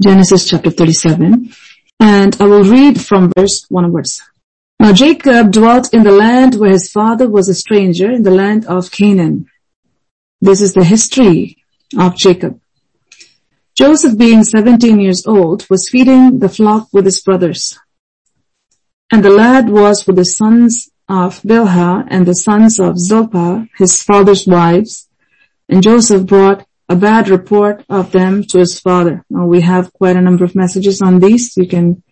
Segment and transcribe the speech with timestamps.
[0.00, 1.54] Genesis chapter 37.
[2.00, 4.20] And I will read from verse 1 onwards.
[4.80, 8.66] Now Jacob dwelt in the land where his father was a stranger in the land
[8.66, 9.46] of Canaan.
[10.40, 11.58] This is the history
[11.96, 12.60] of Jacob.
[13.78, 17.78] Joseph being 17 years old was feeding the flock with his brothers.
[19.12, 24.02] And the lad was with the sons of Bilhah and the sons of Zilpah, his
[24.02, 25.08] father's wives.
[25.68, 29.24] And Joseph brought a bad report of them to his father.
[29.30, 31.56] Now we have quite a number of messages on these.
[31.56, 32.02] You can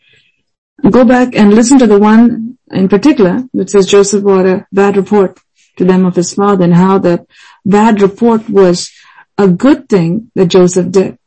[0.90, 4.96] go back and listen to the one in particular that says Joseph brought a bad
[4.96, 5.38] report
[5.76, 7.26] to them of his father and how that
[7.64, 8.90] bad report was
[9.38, 11.18] a good thing that Joseph did.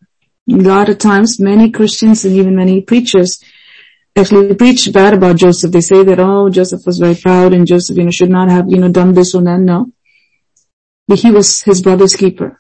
[0.50, 3.44] A lot of times many Christians and even many preachers
[4.16, 5.72] actually preach bad about Joseph.
[5.72, 8.70] They say that, oh, Joseph was very proud and Joseph, you know, should not have,
[8.70, 9.60] you know, done this or that.
[9.60, 9.92] No.
[11.08, 12.60] But he was his brother's keeper.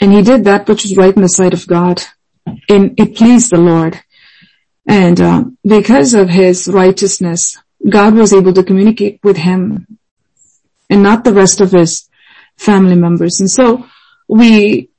[0.00, 2.02] And he did that which was right in the sight of God.
[2.68, 4.00] And it pleased the Lord.
[4.86, 9.86] And uh, because of his righteousness, God was able to communicate with him
[10.88, 12.08] and not the rest of his
[12.56, 13.40] family members.
[13.40, 13.86] And so
[14.28, 14.90] we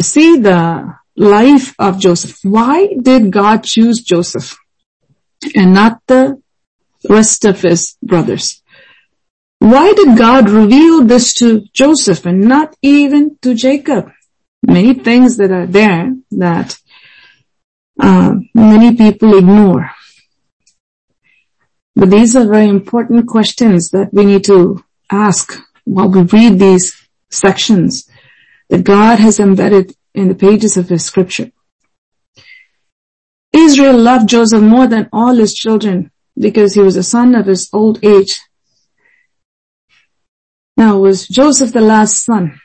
[0.00, 2.38] see the life of Joseph.
[2.42, 4.56] Why did God choose Joseph
[5.54, 6.40] and not the
[7.08, 8.62] rest of his brothers?
[9.58, 14.10] Why did God reveal this to Joseph and not even to Jacob?
[14.62, 16.78] Many things that are there that
[18.00, 19.90] uh, many people ignore.
[21.94, 25.52] But these are very important questions that we need to ask
[25.84, 26.96] while we read these
[27.30, 28.08] sections
[28.70, 31.50] that God has embedded in the pages of his scripture.
[33.52, 37.68] Israel loved Joseph more than all his children because he was a son of his
[37.72, 38.40] old age.
[40.76, 42.60] Now was Joseph the last son?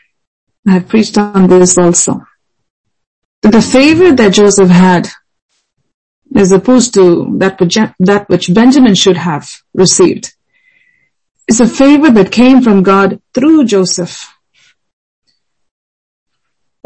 [0.67, 2.25] I have preached on this also.
[3.41, 5.07] The favor that Joseph had
[6.35, 10.33] as opposed to that which, that which Benjamin should have received
[11.47, 14.29] is a favor that came from God through Joseph.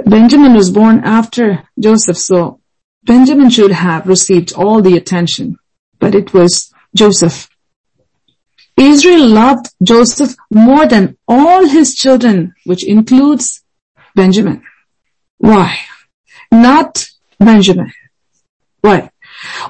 [0.05, 2.61] Benjamin was born after Joseph, so
[3.03, 5.57] Benjamin should have received all the attention,
[5.99, 7.49] but it was Joseph.
[8.77, 13.63] Israel loved Joseph more than all his children, which includes
[14.15, 14.63] Benjamin.
[15.37, 15.77] Why?
[16.51, 17.07] Not
[17.39, 17.91] Benjamin.
[18.81, 19.09] Why?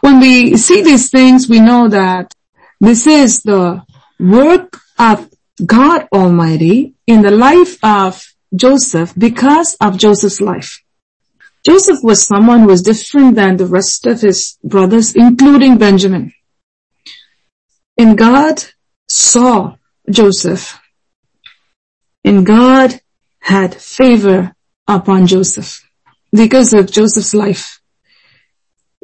[0.02, 2.34] When we see these things, we know that
[2.80, 3.84] this is the
[4.20, 5.30] work of
[5.66, 8.26] God Almighty in the life of
[8.56, 10.82] Joseph because of Joseph's life.
[11.64, 16.34] Joseph was someone who was different than the rest of his brothers, including Benjamin.
[17.98, 18.64] And God
[19.08, 19.76] saw
[20.10, 20.80] Joseph.
[22.24, 23.01] And God
[23.42, 24.56] had favor
[24.88, 25.88] upon Joseph
[26.32, 27.82] because of Joseph's life.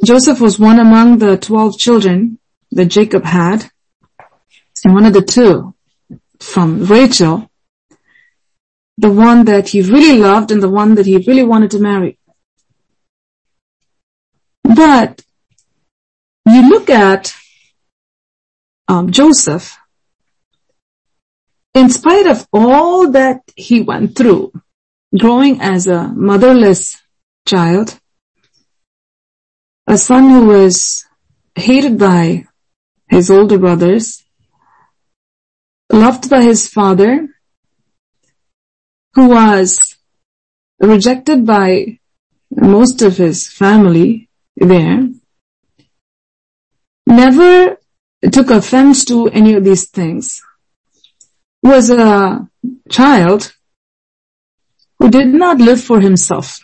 [0.06, 2.40] Joseph was one among the 12 children
[2.72, 3.70] that Jacob had
[4.86, 5.74] and one of the two
[6.40, 7.50] from Rachel,
[8.98, 12.20] the one that he really loved and the one that he really wanted to marry.
[14.64, 15.24] But
[16.46, 17.34] you look at
[18.88, 19.78] um, Joseph,
[21.78, 24.52] in spite of all that he went through,
[25.16, 26.98] growing as a motherless
[27.46, 28.00] child,
[29.86, 31.06] a son who was
[31.54, 32.46] hated by
[33.10, 34.24] his older brothers,
[35.92, 37.28] loved by his father,
[39.14, 39.96] who was
[40.80, 42.00] rejected by
[42.50, 45.10] most of his family there,
[47.06, 47.78] never
[48.32, 50.42] took offense to any of these things,
[51.64, 52.48] was a
[52.90, 53.54] child
[55.00, 56.60] who did not live for himself.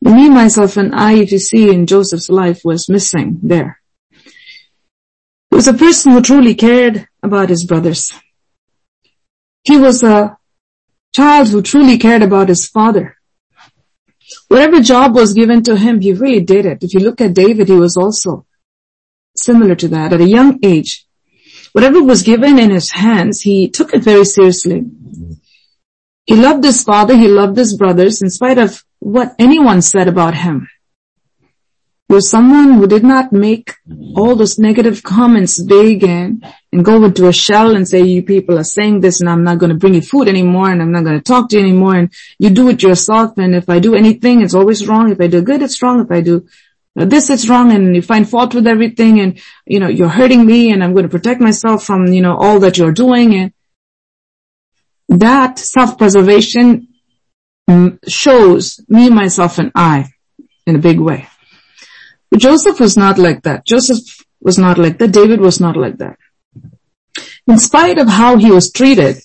[0.00, 3.80] Me, myself, and I, if you see in Joseph's life, was missing there.
[5.50, 8.12] He was a person who truly cared about his brothers.
[9.64, 10.38] He was a
[11.14, 13.16] child who truly cared about his father.
[14.48, 16.82] Whatever job was given to him, he really did it.
[16.82, 18.46] If you look at David, he was also
[19.36, 20.12] similar to that.
[20.12, 21.07] At a young age,
[21.72, 24.84] whatever was given in his hands, he took it very seriously.
[26.26, 30.34] He loved his father, he loved his brothers in spite of what anyone said about
[30.34, 30.68] him.
[32.08, 33.74] He was someone who did not make
[34.16, 36.42] all those negative comments big and,
[36.72, 39.58] and go into a shell and say, you people are saying this and I'm not
[39.58, 41.96] going to bring you food anymore and I'm not going to talk to you anymore
[41.96, 45.12] and you do it yourself and if I do anything, it's always wrong.
[45.12, 46.00] If I do good, it's wrong.
[46.00, 46.46] If I do
[47.04, 50.72] this, is wrong and you find fault with everything and, you know, you're hurting me
[50.72, 53.52] and I'm going to protect myself from, you know, all that you're doing and
[55.08, 56.88] that self-preservation
[57.68, 60.10] mm, shows me, myself, and I
[60.66, 61.28] in a big way.
[62.30, 63.66] But Joseph was not like that.
[63.66, 63.98] Joseph
[64.40, 65.12] was not like that.
[65.12, 66.18] David was not like that.
[67.46, 69.22] In spite of how he was treated,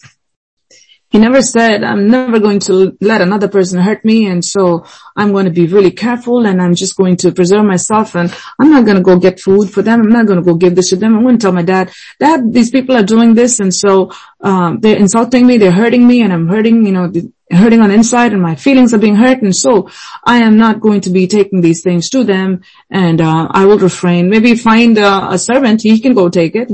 [1.13, 4.83] he never said, I'm never going to let another person hurt me and so
[5.15, 8.71] I'm going to be really careful and I'm just going to preserve myself and I'm
[8.71, 10.01] not going to go get food for them.
[10.01, 11.15] I'm not going to go give this to them.
[11.15, 14.11] I'm going to tell my dad, dad, these people are doing this and so,
[14.41, 17.13] um, they're insulting me, they're hurting me and I'm hurting, you know,
[17.51, 19.91] hurting on inside and my feelings are being hurt and so
[20.25, 23.77] I am not going to be taking these things to them and, uh, I will
[23.77, 24.31] refrain.
[24.31, 26.71] Maybe find uh, a servant, he can go take it.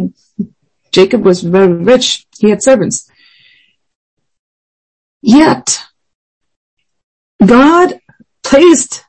[0.93, 2.25] Jacob was very rich.
[2.37, 3.08] He had servants.
[5.21, 5.79] Yet,
[7.45, 7.99] God
[8.43, 9.03] placed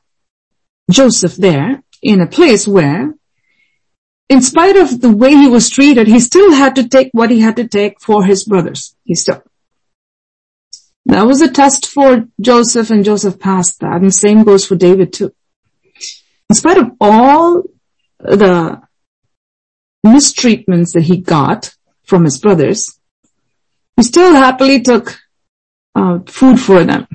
[0.89, 3.13] Joseph there in a place where,
[4.29, 7.39] in spite of the way he was treated, he still had to take what he
[7.39, 8.95] had to take for his brothers.
[9.03, 9.43] He still.
[11.05, 15.13] That was a test for Joseph and Joseph passed that and same goes for David
[15.13, 15.33] too.
[16.49, 17.63] In spite of all
[18.19, 18.81] the
[20.05, 21.73] mistreatments that he got
[22.03, 22.99] from his brothers,
[23.95, 25.19] he still happily took
[25.95, 27.07] uh, food for them.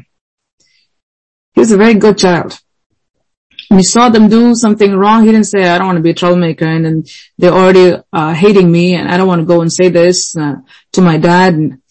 [1.55, 2.59] He was a very good child.
[3.69, 6.11] When he saw them do something wrong, he didn't say, I don't want to be
[6.11, 9.61] a troublemaker and, and they're already uh, hating me and I don't want to go
[9.61, 10.57] and say this uh,
[10.93, 11.55] to my dad.
[11.55, 11.83] And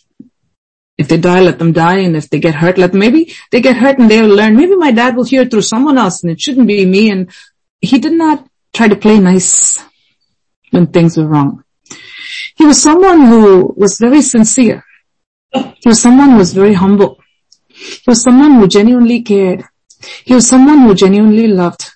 [0.98, 2.00] if they die, let them die.
[2.00, 4.56] And if they get hurt, let them, maybe they get hurt and they'll learn.
[4.56, 7.10] Maybe my dad will hear through someone else and it shouldn't be me.
[7.10, 7.30] And
[7.82, 9.84] he did not try to play nice
[10.72, 11.64] when things were wrong.
[12.56, 14.86] He was someone who was very sincere.
[15.56, 17.20] He was someone who was very humble.
[17.68, 19.64] He was someone who genuinely cared.
[20.24, 21.92] He was someone who genuinely loved.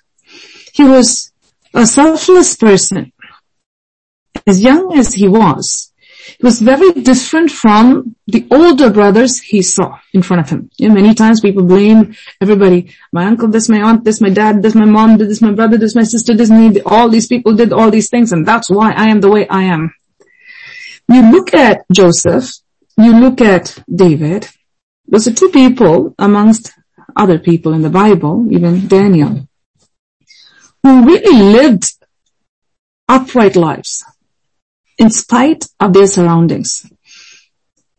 [0.72, 1.32] He was
[1.74, 3.12] a selfless person.
[4.46, 5.92] As young as he was,
[6.38, 10.70] he was very different from the older brothers he saw in front of him.
[10.78, 12.94] You know, many times people blame everybody.
[13.12, 15.94] My uncle, this, my aunt, this, my dad, this, my mom this, my brother, this,
[15.94, 19.08] my sister, this, me, all these people did all these things and that's why I
[19.08, 19.92] am the way I am.
[21.08, 22.50] You look at Joseph,
[22.98, 24.48] you look at David,
[25.06, 26.72] those are two people amongst
[27.16, 29.48] other people in the Bible, even Daniel,
[30.82, 31.92] who really lived
[33.08, 34.04] upright lives
[34.98, 36.86] in spite of their surroundings.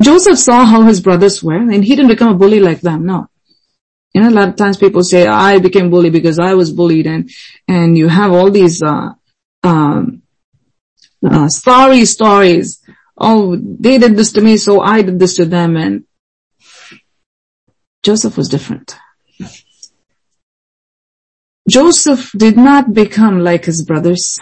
[0.02, 3.28] Joseph saw how his brothers were and he didn't become a bully like them, no.
[4.14, 7.08] You know, a lot of times people say, I became bully because I was bullied
[7.08, 7.30] and,
[7.68, 9.12] and you have all these, uh,
[9.64, 10.24] um,
[11.24, 12.82] uh, sorry stories
[13.22, 15.78] oh, they did this to me, so I did this to them.
[15.78, 16.04] And
[18.04, 18.96] Joseph was different.
[21.70, 24.40] Joseph did not become like his brothers.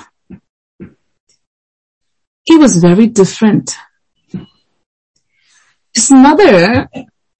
[2.43, 3.75] He was very different.
[5.93, 6.87] His mother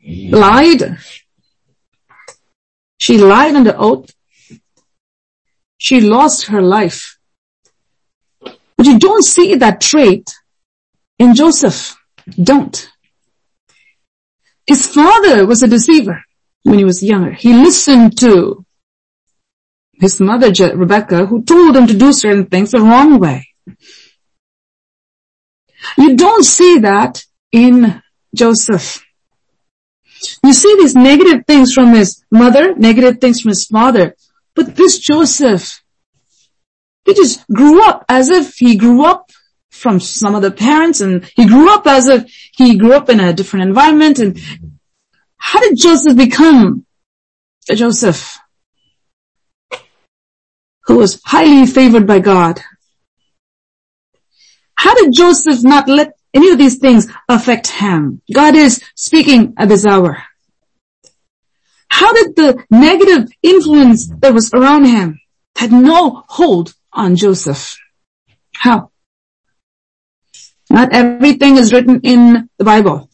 [0.05, 0.97] lied.
[2.97, 4.13] She lied under oath.
[5.77, 7.17] She lost her life.
[8.41, 10.29] But you don't see that trait
[11.19, 11.95] in Joseph.
[12.41, 12.89] Don't.
[14.65, 16.23] His father was a deceiver
[16.63, 17.33] when he was younger.
[17.33, 18.65] He listened to
[19.99, 23.47] his mother, Rebecca, who told him to do certain things the wrong way.
[25.97, 28.01] You don't see that in
[28.33, 29.03] Joseph.
[30.43, 34.15] You see these negative things from his mother, negative things from his father.
[34.55, 35.81] But this Joseph,
[37.05, 39.31] he just grew up as if he grew up
[39.79, 43.19] from some of the parents and he grew up as if he grew up in
[43.19, 44.39] a different environment and
[45.37, 46.85] how did Joseph become
[47.69, 48.37] a Joseph
[50.85, 52.61] who was highly favored by God?
[54.75, 58.21] How did Joseph not let any of these things affect him?
[58.33, 60.23] God is speaking at this hour.
[61.89, 65.19] How did the negative influence that was around him
[65.55, 67.77] had no hold on Joseph?
[68.53, 68.88] How?
[70.69, 73.09] Not everything is written in the Bible.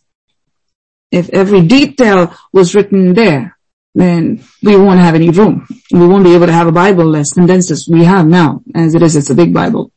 [1.12, 3.58] If every detail was written there,
[3.94, 5.66] then we won't have any room.
[5.92, 8.62] We won't be able to have a Bible as condensed as we have now.
[8.76, 9.92] As it is, it's a big Bible.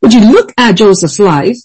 [0.00, 1.58] But you look at Joseph's life,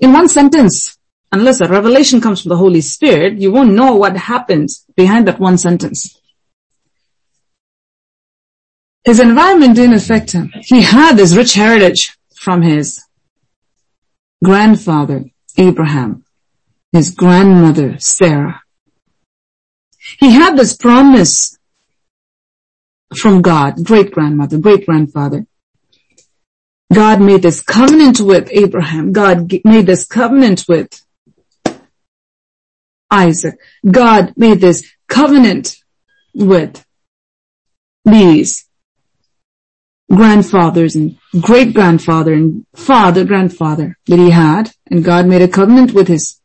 [0.00, 0.96] in one sentence,
[1.32, 5.40] unless a revelation comes from the Holy Spirit, you won't know what happens behind that
[5.40, 6.20] one sentence.
[9.04, 10.52] His environment didn't affect him.
[10.54, 12.17] He had this rich heritage
[12.48, 13.04] from his
[14.42, 15.26] grandfather,
[15.58, 16.24] Abraham,
[16.92, 18.62] his grandmother, Sarah.
[20.18, 21.58] He had this promise
[23.14, 25.44] from God, great grandmother, great grandfather.
[26.90, 29.12] God made this covenant with Abraham.
[29.12, 31.04] God made this covenant with
[33.10, 33.56] Isaac.
[33.84, 35.76] God made this covenant
[36.32, 36.82] with
[38.06, 38.67] these
[40.10, 45.92] grandfathers and great grandfather and father grandfather that he had and God made a covenant
[45.92, 46.40] with his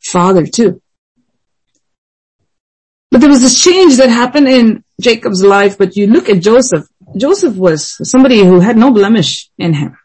[0.00, 0.80] father too.
[3.10, 6.86] But there was this change that happened in Jacob's life, but you look at Joseph,
[7.16, 9.96] Joseph was somebody who had no blemish in him.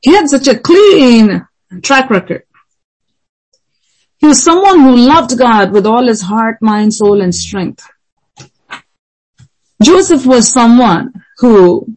[0.00, 1.46] He had such a clean
[1.82, 2.42] track record.
[4.18, 7.88] He was someone who loved God with all his heart, mind, soul, and strength.
[9.82, 11.96] Joseph was someone who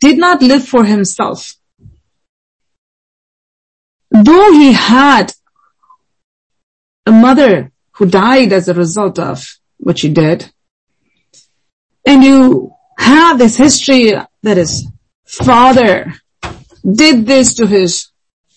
[0.00, 1.54] did not live for himself.
[4.10, 5.32] Though he had
[7.06, 10.52] a mother who died as a result of what she did,
[12.06, 14.86] and you have this history that his
[15.24, 16.14] father
[16.84, 18.08] did this to his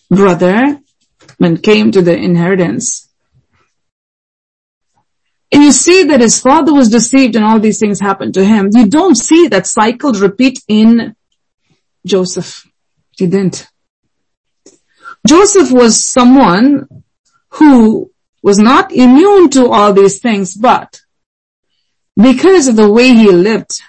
[0.09, 0.79] brother
[1.37, 3.06] when came to the inheritance.
[5.51, 8.69] And you see that his father was deceived and all these things happened to him.
[8.73, 11.15] You don't see that cycle repeat in
[12.05, 12.67] Joseph.
[13.11, 13.67] He didn't.
[15.25, 16.87] Joseph was someone
[17.49, 18.11] who
[18.43, 21.01] was not immune to all these things, but
[22.15, 23.81] because of the way he lived,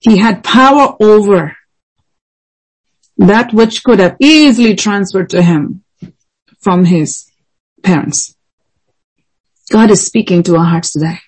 [0.00, 1.56] he had power over
[3.18, 5.84] that which could have easily transferred to him
[6.60, 7.30] from his
[7.82, 8.36] parents.
[9.72, 11.18] God is speaking to our hearts today.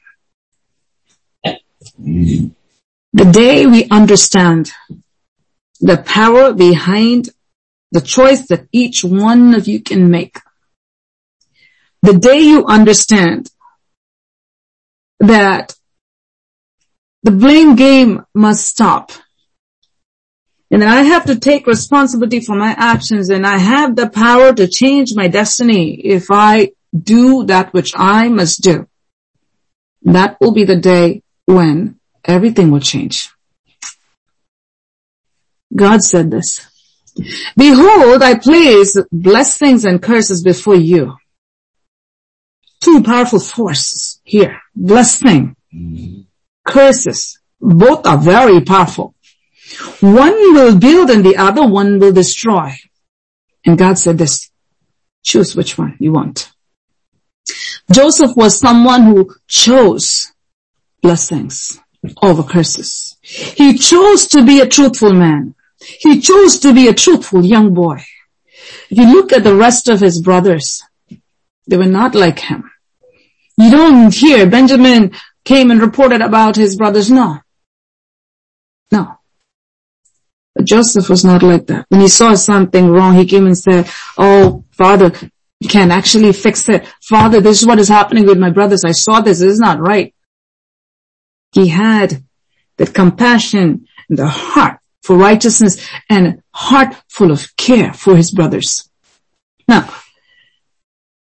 [1.99, 2.49] Mm-hmm.
[3.15, 4.71] The day we understand
[5.81, 7.31] the power behind
[7.91, 10.39] the choice that each one of you can make,
[12.03, 13.51] the day you understand
[15.21, 15.75] that
[17.23, 19.11] the blame game must stop.
[20.71, 24.69] And I have to take responsibility for my actions and I have the power to
[24.69, 28.87] change my destiny if I do that which I must do.
[30.03, 33.31] That will be the day when everything will change.
[35.75, 36.61] God said this.
[37.57, 41.17] Behold, I place blessings and curses before you.
[42.81, 44.61] Two powerful forces here.
[44.75, 45.57] Blessing,
[46.65, 47.39] curses.
[47.61, 49.15] Both are very powerful.
[50.01, 52.75] One will build and the other one will destroy.
[53.65, 54.51] And God said this,
[55.23, 56.54] choose which one you want.
[57.93, 60.33] Joseph was someone who chose
[61.03, 61.81] blessings
[62.23, 63.17] over curses.
[63.21, 65.55] He chose to be a truthful man.
[65.81, 68.03] He chose to be a truthful young boy.
[68.91, 70.83] If you look at the rest of his brothers,
[71.67, 72.71] they were not like him.
[73.57, 75.13] You don't hear Benjamin
[75.45, 77.11] came and reported about his brothers.
[77.11, 77.41] No.
[78.91, 79.19] No.
[80.55, 81.87] But Joseph was not like that.
[81.89, 85.13] When he saw something wrong, he came and said, Oh, father,
[85.69, 86.87] can actually fix it.
[87.03, 88.85] Father, this is what is happening with my brothers.
[88.85, 89.41] I saw this.
[89.41, 90.15] This is not right.
[91.53, 92.25] He had
[92.77, 98.91] the compassion and the heart for righteousness and heart full of care for his brothers.
[99.69, 99.89] Now,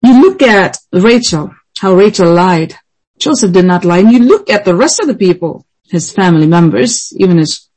[0.02, 2.76] you look at Rachel, how Rachel lied.
[3.18, 3.98] Joseph did not lie.
[3.98, 7.68] And you look at the rest of the people, his family members, even his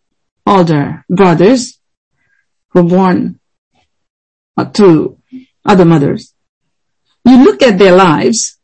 [0.46, 1.80] older brothers
[2.74, 3.40] were born
[4.74, 5.18] to
[5.66, 6.33] other mothers
[7.26, 8.58] you look at their lives,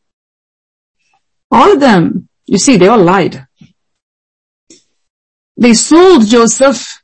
[1.52, 3.48] all of them, you see, they all lied.
[5.58, 7.02] They sold Joseph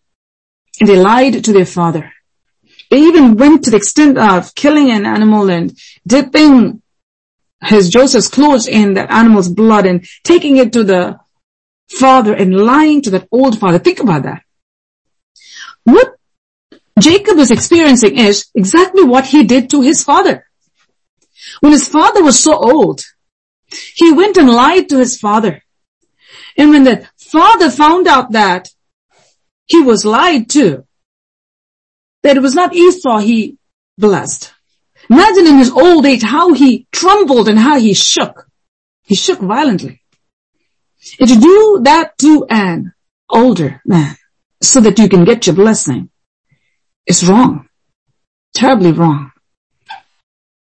[0.80, 2.12] and they lied to their father.
[2.90, 6.82] They even went to the extent of killing an animal and dipping
[7.64, 11.20] his Joseph's clothes in that animal's blood and taking it to the
[11.90, 13.80] father and lying to that old father.
[13.80, 14.44] Think about that.
[15.84, 16.16] What
[17.00, 20.48] Jacob is experiencing is exactly what he did to his father.
[21.60, 23.04] When his father was so old,
[23.96, 25.64] he went and lied to his father.
[26.58, 28.70] And when the father found out that
[29.66, 30.86] he was lied to,
[32.24, 33.58] that it was not Esau he
[33.98, 34.54] blessed.
[35.10, 38.48] Imagine in his old age how he trembled and how he shook.
[39.04, 40.02] He shook violently.
[41.20, 42.94] And to do that to an
[43.30, 44.18] older man
[44.62, 46.10] so that you can get your blessing
[47.06, 47.70] is wrong.
[48.56, 49.32] Terribly wrong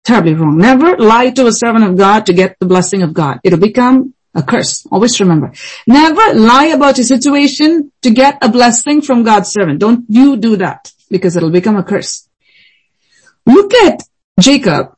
[0.05, 0.59] terribly wrong.
[0.59, 3.41] Never lie to a servant of God to get the blessing of God.
[3.43, 4.87] It'll become a curse.
[4.91, 5.53] Always remember.
[5.87, 9.81] Never lie about your situation to get a blessing from God's servant.
[9.81, 12.29] Don't you do that because it'll become a curse.
[13.47, 14.03] Look at
[14.41, 14.97] Jacob.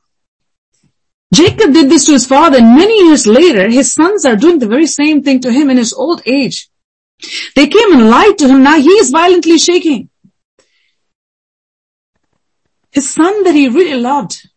[1.34, 4.68] Jacob did this to his father and many years later his sons are doing the
[4.68, 6.70] very same thing to him in his old age.
[7.54, 8.62] They came and lied to him.
[8.62, 10.08] Now he is violently shaking.
[12.92, 14.48] His son that he really loved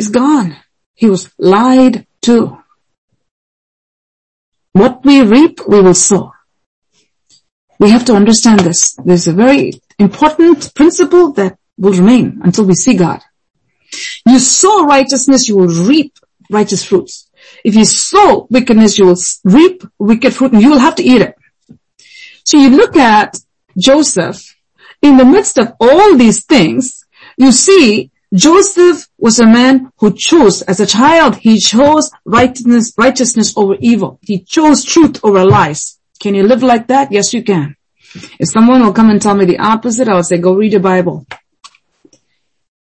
[0.00, 0.56] is gone.
[0.94, 2.58] He was lied to.
[4.72, 6.32] What we reap, we will sow.
[7.78, 8.80] We have to understand this.
[9.04, 13.20] There's a very important principle that will remain until we see God.
[14.26, 16.12] You sow righteousness, you will reap
[16.50, 17.28] righteous fruits.
[17.64, 21.22] If you sow wickedness, you will reap wicked fruit and you will have to eat
[21.22, 21.34] it.
[22.44, 23.36] So you look at
[23.76, 24.38] Joseph,
[25.02, 27.04] in the midst of all these things,
[27.36, 33.56] you see Joseph was a man who chose, as a child, he chose righteousness, righteousness
[33.56, 34.20] over evil.
[34.22, 35.98] He chose truth over lies.
[36.20, 37.10] Can you live like that?
[37.10, 37.76] Yes, you can.
[38.14, 41.26] If someone will come and tell me the opposite, I'll say, go read your Bible.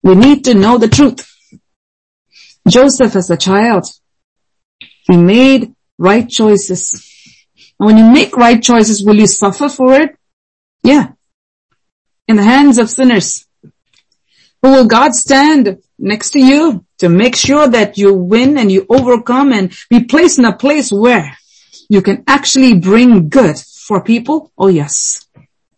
[0.02, 1.28] We need to know the truth.
[2.68, 3.86] Joseph as a child,
[5.02, 7.10] he made right choices.
[7.78, 10.16] And when you make right choices, will you suffer for it?
[10.82, 11.12] Yeah.
[12.28, 13.46] In the hands of sinners.
[14.64, 18.86] But will God stand next to you to make sure that you win and you
[18.88, 21.36] overcome and be placed in a place where
[21.90, 24.50] you can actually bring good for people?
[24.56, 25.26] Oh yes.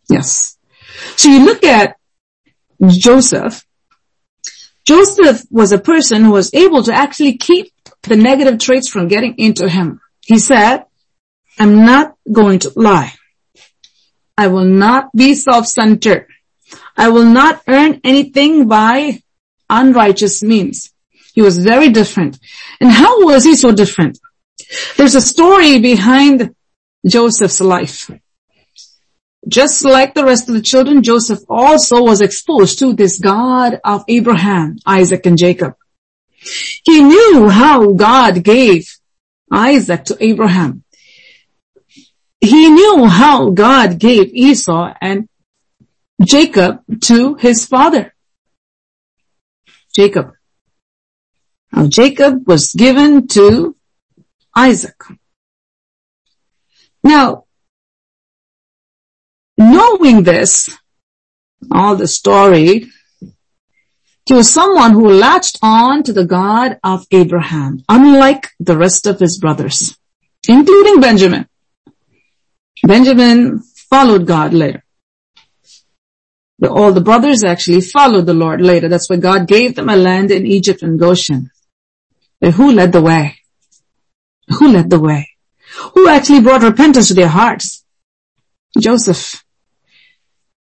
[0.09, 0.57] Yes.
[1.17, 1.97] So you look at
[2.87, 3.67] Joseph.
[4.85, 9.35] Joseph was a person who was able to actually keep the negative traits from getting
[9.37, 10.01] into him.
[10.21, 10.85] He said,
[11.59, 13.15] I'm not going to lie.
[14.39, 16.29] I will not be self-centered.
[16.97, 19.23] I will not earn anything by
[19.69, 20.93] unrighteous means.
[21.35, 22.39] He was very different.
[22.81, 24.19] And how was he so different?
[24.97, 26.55] There's a story behind
[27.07, 28.11] Joseph's life.
[29.47, 34.05] Just like the rest of the children, Joseph also was exposed to this God of
[34.09, 35.75] Abraham, Isaac, and Jacob.
[36.85, 38.89] He knew how God gave
[39.53, 40.83] Isaac to Abraham.
[42.41, 45.29] He knew how God gave Esau and
[46.23, 48.15] Jacob to his father.
[49.95, 50.33] Jacob.
[51.73, 53.77] Now Jacob was given to
[54.55, 54.97] Isaac.
[57.03, 57.45] Now,
[59.59, 60.77] knowing this,
[61.71, 62.87] all the story,
[64.27, 69.21] he was someone who latched on to the God of Abraham, unlike the rest of
[69.21, 69.97] his brothers,
[70.49, 71.49] including Benjamin.
[72.85, 74.86] Benjamin followed God later.
[76.59, 78.89] The, all the brothers actually followed the Lord later.
[78.89, 81.51] That's why God gave them a land in Egypt and Goshen.
[82.41, 83.39] But who led the way?
[84.59, 85.31] Who led the way?
[85.95, 87.85] Who actually brought repentance to their hearts?
[88.79, 89.45] Joseph.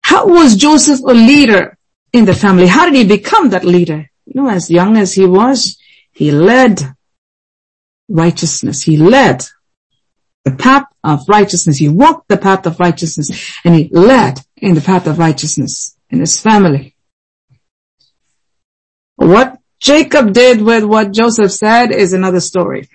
[0.02, 1.78] How was Joseph a leader
[2.12, 2.66] in the family?
[2.66, 4.10] How did he become that leader?
[4.26, 5.78] You know, as young as he was,
[6.12, 6.80] he led
[8.08, 8.82] righteousness.
[8.82, 9.44] He led
[10.44, 11.78] the path of righteousness.
[11.78, 16.20] He walked the path of righteousness and he led in the path of righteousness in
[16.20, 16.94] his family.
[19.16, 22.88] What Jacob did with what Joseph said is another story.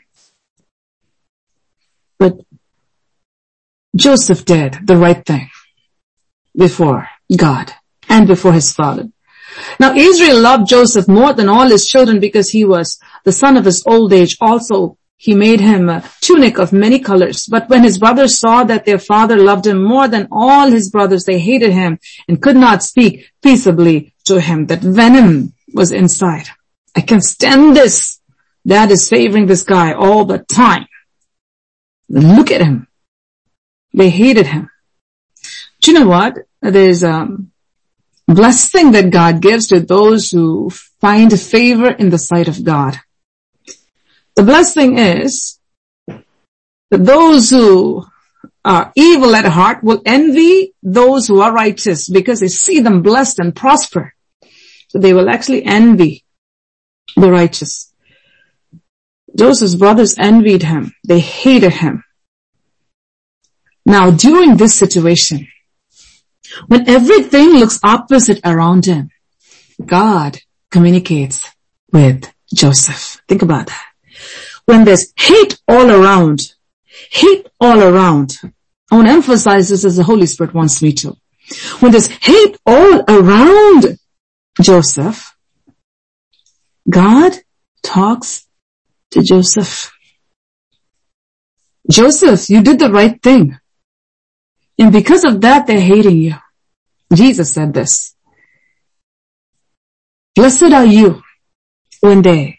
[2.20, 2.40] But
[3.96, 5.50] Joseph did the right thing
[6.56, 7.72] before God
[8.08, 9.10] and before his father.
[9.80, 13.66] Now Israel loved Joseph more than all his children because he was the son of
[13.66, 17.48] his old age also he made him a tunic of many colors.
[17.48, 21.24] But when his brothers saw that their father loved him more than all his brothers,
[21.24, 24.68] they hated him and could not speak peaceably to him.
[24.68, 26.50] That venom was inside.
[26.96, 28.20] I can stand this.
[28.68, 30.86] Dad is favoring this guy all the time.
[32.08, 32.88] Look at him.
[33.96, 34.70] They hated him.
[35.82, 36.38] Do you know what?
[36.62, 37.36] There's a
[38.28, 40.70] blessing that God gives to those who
[41.02, 43.00] find favor in the sight of God.
[44.36, 45.60] The blessed thing is
[46.08, 48.06] that those who
[48.66, 53.40] are evil at heart will envy those who are righteous because they see them blessed
[53.40, 54.14] and prosper.
[54.90, 56.26] So they will actually envy
[57.16, 57.94] the righteous.
[59.38, 60.94] Joseph's brothers envied him.
[61.08, 62.04] They hated him.
[63.86, 65.48] Now during this situation,
[66.68, 69.12] when everything looks opposite around him,
[69.86, 70.40] God
[70.72, 71.48] communicates
[71.92, 73.22] with Joseph.
[73.28, 73.85] Think about that
[74.66, 76.54] when there's hate all around,
[77.12, 78.38] hate all around,
[78.92, 81.18] I want to emphasize this as the Holy Spirit wants me to.
[81.80, 84.00] When there's hate all around
[84.62, 85.36] Joseph,
[86.90, 87.34] God
[87.84, 88.48] talks
[89.12, 89.92] to Joseph.
[91.90, 93.58] Joseph, you did the right thing.
[94.78, 96.36] And because of that, they're hating you.
[97.14, 98.16] Jesus said this.
[100.36, 101.22] Blessed are you
[102.02, 102.55] when they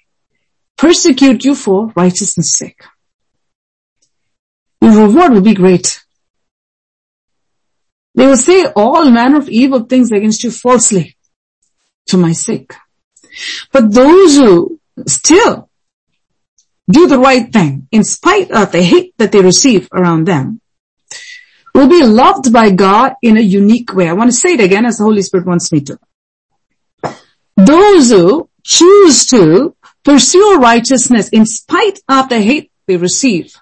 [0.76, 2.82] persecute you for righteousness sake.
[4.80, 6.02] Your reward will be great.
[8.14, 11.16] They will say all manner of evil things against you falsely
[12.08, 12.72] for my sake.
[13.72, 15.68] But those who still
[16.88, 20.60] do the right thing in spite of the hate that they receive around them
[21.74, 24.08] will be loved by God in a unique way.
[24.08, 25.98] I want to say it again as the Holy Spirit wants me to.
[27.56, 29.75] Those who choose to
[30.06, 33.56] pursue righteousness in spite of the hate they receive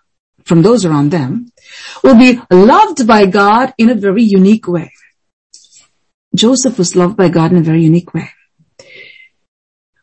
[0.44, 1.50] from those around them
[2.02, 4.92] will be loved by God in a very unique way.
[6.37, 8.28] Joseph was loved by God in a very unique way.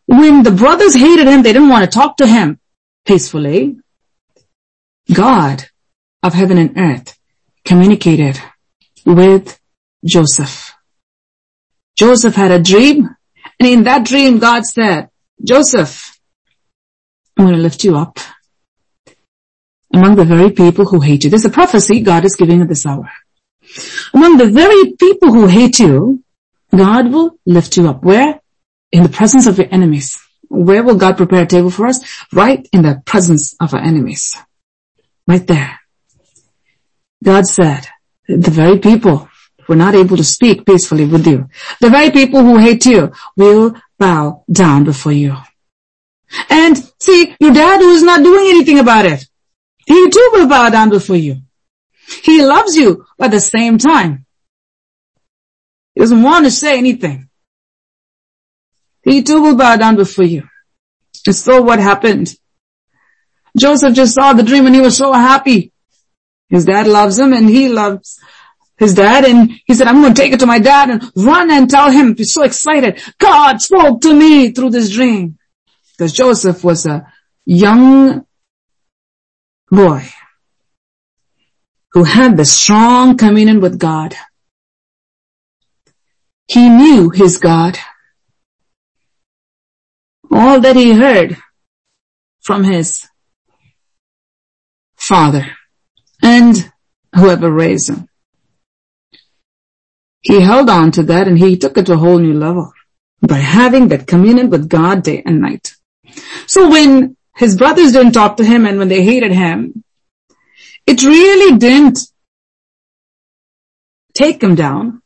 [0.07, 2.59] When the brothers hated him, they didn't want to talk to him
[3.05, 3.77] peacefully.
[5.13, 5.65] God
[6.23, 7.19] of heaven and earth
[7.63, 8.41] communicated
[9.05, 9.59] with
[10.03, 10.73] Joseph.
[11.95, 13.15] Joseph had a dream
[13.59, 15.09] and in that dream God said,
[15.43, 16.10] Joseph,
[17.41, 18.19] I'm going to lift you up
[19.91, 21.31] among the very people who hate you.
[21.31, 23.11] There's a prophecy God is giving at this hour.
[24.13, 26.23] Among the very people who hate you,
[26.69, 28.03] God will lift you up.
[28.03, 28.39] Where?
[28.91, 30.21] In the presence of your enemies.
[30.49, 31.99] Where will God prepare a table for us?
[32.31, 34.37] Right in the presence of our enemies.
[35.25, 35.79] Right there.
[37.23, 37.87] God said,
[38.27, 39.27] the very people
[39.63, 41.49] who are not able to speak peacefully with you,
[41.79, 45.37] the very people who hate you will bow down before you.
[46.49, 49.25] And see, your dad who is not doing anything about it,
[49.85, 51.41] he too will bow down before you.
[52.23, 54.25] He loves you, but at the same time,
[55.93, 57.29] he doesn't want to say anything.
[59.03, 60.47] He too will bow down before you.
[61.25, 62.33] And so what happened?
[63.57, 65.71] Joseph just saw the dream and he was so happy.
[66.49, 68.19] His dad loves him and he loves
[68.77, 71.51] his dad and he said, I'm going to take it to my dad and run
[71.51, 72.15] and tell him.
[72.15, 73.01] He's so excited.
[73.19, 75.37] God spoke to me through this dream.
[76.01, 77.13] Because Joseph was a
[77.45, 78.25] young
[79.69, 80.03] boy
[81.91, 84.15] who had the strong communion with God.
[86.47, 87.77] He knew his God.
[90.31, 91.37] All that he heard
[92.39, 93.07] from his
[94.95, 95.55] father
[96.23, 96.71] and
[97.13, 98.09] whoever raised him.
[100.21, 102.73] He held on to that and he took it to a whole new level
[103.21, 105.75] by having that communion with God day and night.
[106.47, 109.83] So when his brothers didn't talk to him and when they hated him,
[110.85, 111.99] it really didn't
[114.13, 115.01] take him down.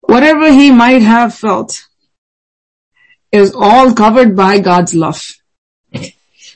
[0.00, 1.84] Whatever he might have felt
[3.30, 5.22] is all covered by God's love.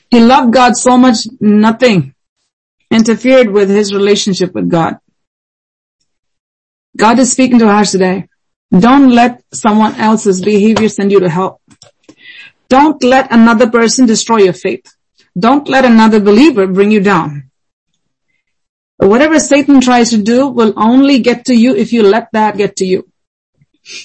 [0.09, 2.13] He loved God so much nothing
[2.89, 4.97] interfered with his relationship with God.
[6.95, 8.27] God is speaking to us today.
[8.71, 11.61] Don't let someone else's behavior send you to hell.
[12.73, 14.85] Don't let another person destroy your faith.
[15.37, 17.51] Don't let another believer bring you down.
[18.97, 22.77] Whatever Satan tries to do will only get to you if you let that get
[22.77, 23.07] to you.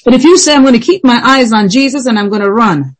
[0.05, 2.43] But if you say, I'm going to keep my eyes on Jesus and I'm going
[2.43, 2.97] to run,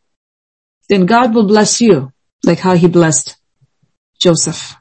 [0.89, 2.13] then God will bless you
[2.45, 3.37] like how he blessed
[4.19, 4.75] Joseph.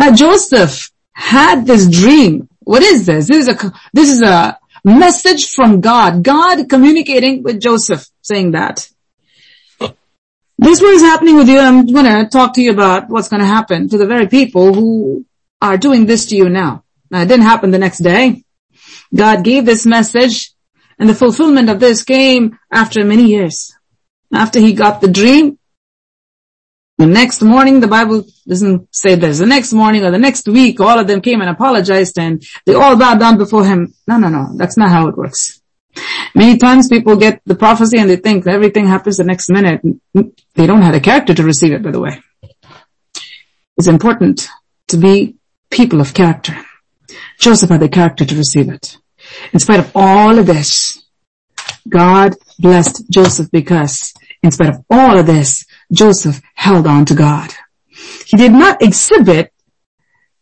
[0.00, 2.48] Now Joseph had this dream.
[2.58, 3.28] What is this?
[3.28, 6.24] This is a, this is a message from God.
[6.24, 8.88] God communicating with Joseph saying that.
[10.62, 11.58] This what is happening with you.
[11.58, 14.72] I'm going to talk to you about what's going to happen to the very people
[14.72, 15.26] who
[15.60, 16.84] are doing this to you now.
[17.10, 18.44] Now it didn't happen the next day.
[19.12, 20.52] God gave this message
[21.00, 23.74] and the fulfillment of this came after many years.
[24.32, 25.58] After he got the dream,
[26.98, 29.38] the next morning, the Bible doesn't say this.
[29.38, 32.74] The next morning or the next week, all of them came and apologized and they
[32.74, 33.94] all bowed down before him.
[34.06, 34.50] No, no, no.
[34.56, 35.61] That's not how it works.
[36.34, 39.80] Many times people get the prophecy and they think everything happens the next minute.
[40.54, 42.22] They don't have the character to receive it, by the way.
[43.76, 44.48] It's important
[44.88, 45.36] to be
[45.70, 46.56] people of character.
[47.38, 48.96] Joseph had the character to receive it.
[49.52, 51.02] In spite of all of this,
[51.88, 57.50] God blessed Joseph because in spite of all of this, Joseph held on to God.
[58.26, 59.52] He did not exhibit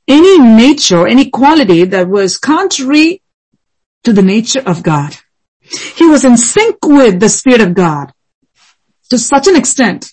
[0.09, 3.23] any nature any quality that was contrary
[4.03, 5.17] to the nature of God.
[5.97, 8.13] He was in sync with the Spirit of God
[9.11, 10.13] to such an extent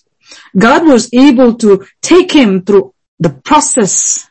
[0.56, 4.28] God was able to take him through the process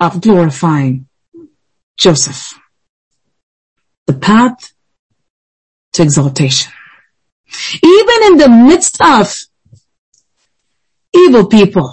[0.00, 1.06] of glorifying
[1.96, 2.58] Joseph.
[4.06, 4.72] The path
[5.94, 6.72] to exaltation.
[7.82, 9.34] Even in the midst of
[11.14, 11.92] evil people,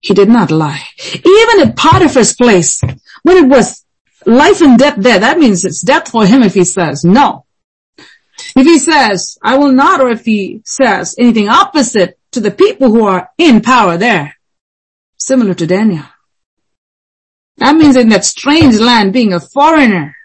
[0.00, 0.82] he did not lie.
[1.14, 2.80] Even at Potiphar's place,
[3.22, 3.81] when it was
[4.26, 7.44] life and death there, that means it's death for him if he says no.
[8.56, 12.90] If he says, I will not, or if he says anything opposite to the people
[12.90, 14.36] who are in power there,
[15.18, 16.04] similar to Daniel.
[17.58, 20.16] That means in that strange land, being a foreigner,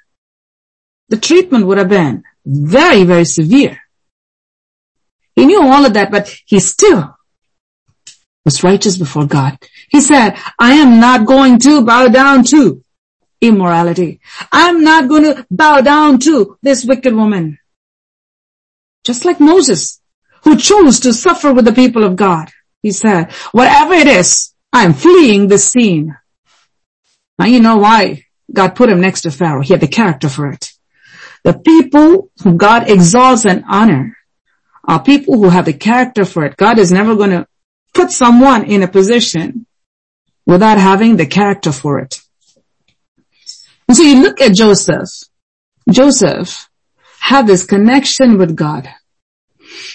[1.10, 3.80] the treatment would have been very, very severe.
[5.36, 7.16] He knew all of that, but he still
[8.44, 9.58] was righteous before God.
[9.90, 12.84] He said, I am not going to bow down to
[13.42, 14.20] immorality.
[14.52, 17.60] I'm not going to bow down to this wicked woman.
[19.04, 20.02] Just like Moses,
[20.44, 22.50] who chose to suffer with the people of God.
[22.82, 26.16] He said, whatever it is, I'm fleeing the scene.
[27.40, 29.62] Now you know why God put him next to Pharaoh.
[29.62, 30.72] He had the character for it.
[31.44, 34.18] The people whom God exalts and honor
[34.84, 36.58] are people who have the character for it.
[36.58, 37.48] God is never going to
[37.94, 39.66] put someone in a position
[40.46, 42.22] without having the character for it.
[43.88, 45.10] And so you look at Joseph.
[45.90, 46.70] Joseph
[47.20, 48.90] had this connection with God.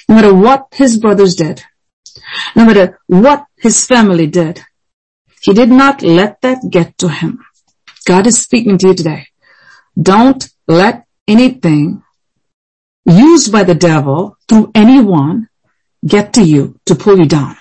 [0.08, 1.62] No matter what his brothers did,
[2.56, 4.62] no matter what his family did,
[5.42, 7.44] he did not let that get to him.
[8.06, 9.26] God is speaking to you today.
[10.00, 12.02] Don't let anything
[13.06, 15.48] used by the devil through anyone
[16.06, 17.56] get to you to pull you down,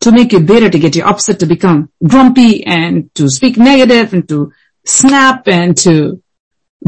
[0.00, 4.12] to make you bitter, to get you upset, to become grumpy and to speak negative
[4.12, 4.52] and to
[4.84, 6.22] snap and to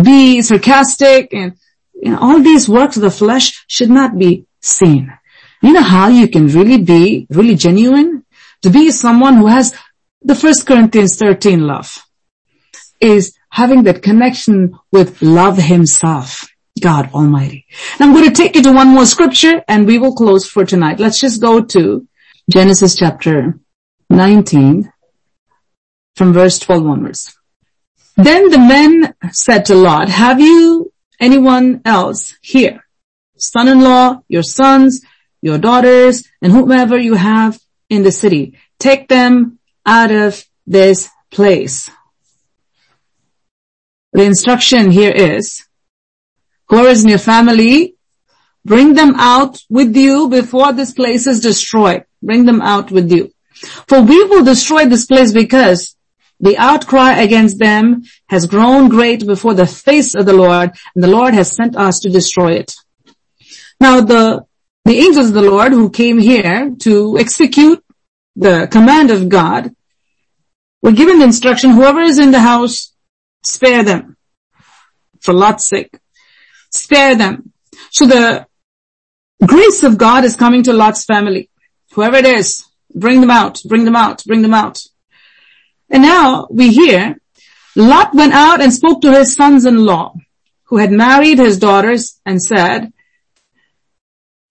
[0.00, 1.54] be sarcastic and
[1.94, 5.12] you know, all these works of the flesh should not be seen.
[5.62, 8.24] You know how you can really be really genuine?
[8.62, 9.74] To be someone who has
[10.22, 11.98] the first Corinthians 13 love
[13.00, 16.48] is having that connection with love himself,
[16.80, 17.66] God Almighty.
[17.94, 20.64] And I'm going to take you to one more scripture and we will close for
[20.64, 21.00] tonight.
[21.00, 22.06] Let's just go to
[22.50, 23.58] Genesis chapter
[24.10, 24.92] 19
[26.16, 27.36] from verse 12 onwards.
[28.16, 32.84] Then the men said to Lot, have you anyone else here?
[33.36, 35.02] Son-in-law, your sons,
[35.40, 38.58] your daughters, and whomever you have in the city.
[38.78, 41.90] Take them out of this place.
[44.12, 45.64] The instruction here is,
[46.68, 47.96] whoever is in your family,
[48.64, 52.04] bring them out with you before this place is destroyed.
[52.22, 53.32] Bring them out with you.
[53.88, 55.96] For we will destroy this place because
[56.42, 61.08] the outcry against them has grown great before the face of the Lord, and the
[61.08, 62.74] Lord has sent us to destroy it.
[63.80, 64.44] Now the,
[64.84, 67.82] the angels of the Lord who came here to execute
[68.34, 69.74] the command of God
[70.82, 72.92] were given the instruction, whoever is in the house,
[73.44, 74.16] spare them.
[75.20, 75.96] For Lot's sake.
[76.70, 77.52] Spare them.
[77.90, 78.46] So the
[79.46, 81.50] grace of God is coming to Lot's family.
[81.92, 84.82] Whoever it is, bring them out, bring them out, bring them out.
[85.92, 87.20] And now we hear
[87.76, 90.14] Lot went out and spoke to his sons-in-law
[90.64, 92.92] who had married his daughters and said,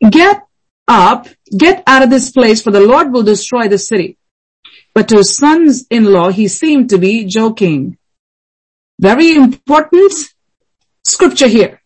[0.08, 0.44] get
[0.88, 4.18] up, get out of this place for the Lord will destroy the city.
[4.94, 7.98] But to his sons-in-law, he seemed to be joking.
[9.00, 10.14] Very important
[11.04, 11.82] scripture here.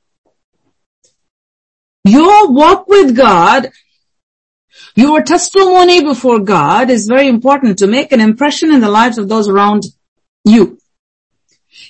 [2.04, 3.72] Your walk with God
[4.96, 9.28] your testimony before God is very important to make an impression in the lives of
[9.28, 9.84] those around
[10.46, 10.80] you.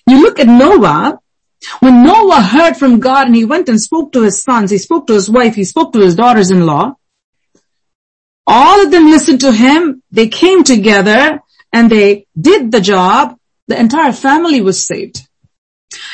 [0.08, 1.20] You look at Noah,
[1.80, 5.08] when Noah heard from God and he went and spoke to his sons, he spoke
[5.08, 6.94] to his wife, he spoke to his daughters-in-law,
[8.48, 11.40] all of them listened to him, they came together
[11.72, 13.38] and they did the job,
[13.68, 15.22] the entire family was saved.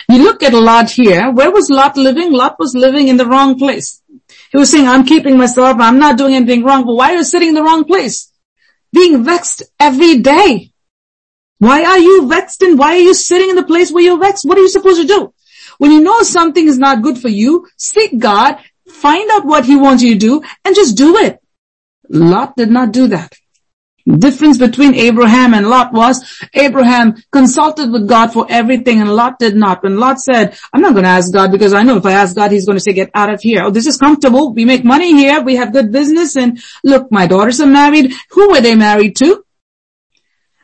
[0.09, 2.31] You look at Lot here, where was Lot living?
[2.31, 4.00] Lot was living in the wrong place.
[4.51, 7.23] He was saying, I'm keeping myself, I'm not doing anything wrong, but why are you
[7.23, 8.31] sitting in the wrong place?
[8.93, 10.71] Being vexed every day.
[11.59, 14.45] Why are you vexed and why are you sitting in the place where you're vexed?
[14.45, 15.33] What are you supposed to do?
[15.77, 19.75] When you know something is not good for you, seek God, find out what He
[19.75, 21.39] wants you to do, and just do it.
[22.09, 23.33] Lot did not do that
[24.05, 29.55] difference between Abraham and Lot was Abraham consulted with God for everything and Lot did
[29.55, 29.83] not.
[29.83, 32.35] When Lot said, I'm not going to ask God because I know if I ask
[32.35, 33.63] God, he's going to say, get out of here.
[33.63, 34.53] Oh, this is comfortable.
[34.53, 35.41] We make money here.
[35.41, 36.35] We have good business.
[36.35, 38.13] And look, my daughters are married.
[38.31, 39.43] Who were they married to?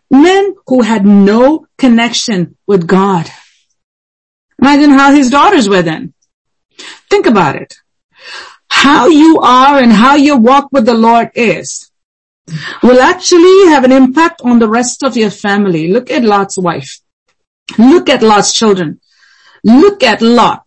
[0.10, 3.30] Men who had no connection with God.
[4.60, 6.13] Imagine how his daughters were then.
[7.10, 7.76] Think about it.
[8.69, 11.87] How you are and how your walk with the Lord is
[12.84, 15.88] will actually have an impact on the rest of your family.
[15.92, 17.00] Look at Lot's wife.
[17.78, 19.00] Look at Lot's children.
[19.64, 20.64] Look at Lot.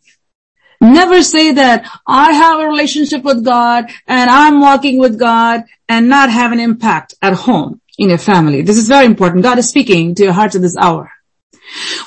[0.81, 6.09] Never say that I have a relationship with God and I'm walking with God and
[6.09, 8.63] not have an impact at home in your family.
[8.63, 9.43] This is very important.
[9.43, 11.11] God is speaking to your heart at this hour.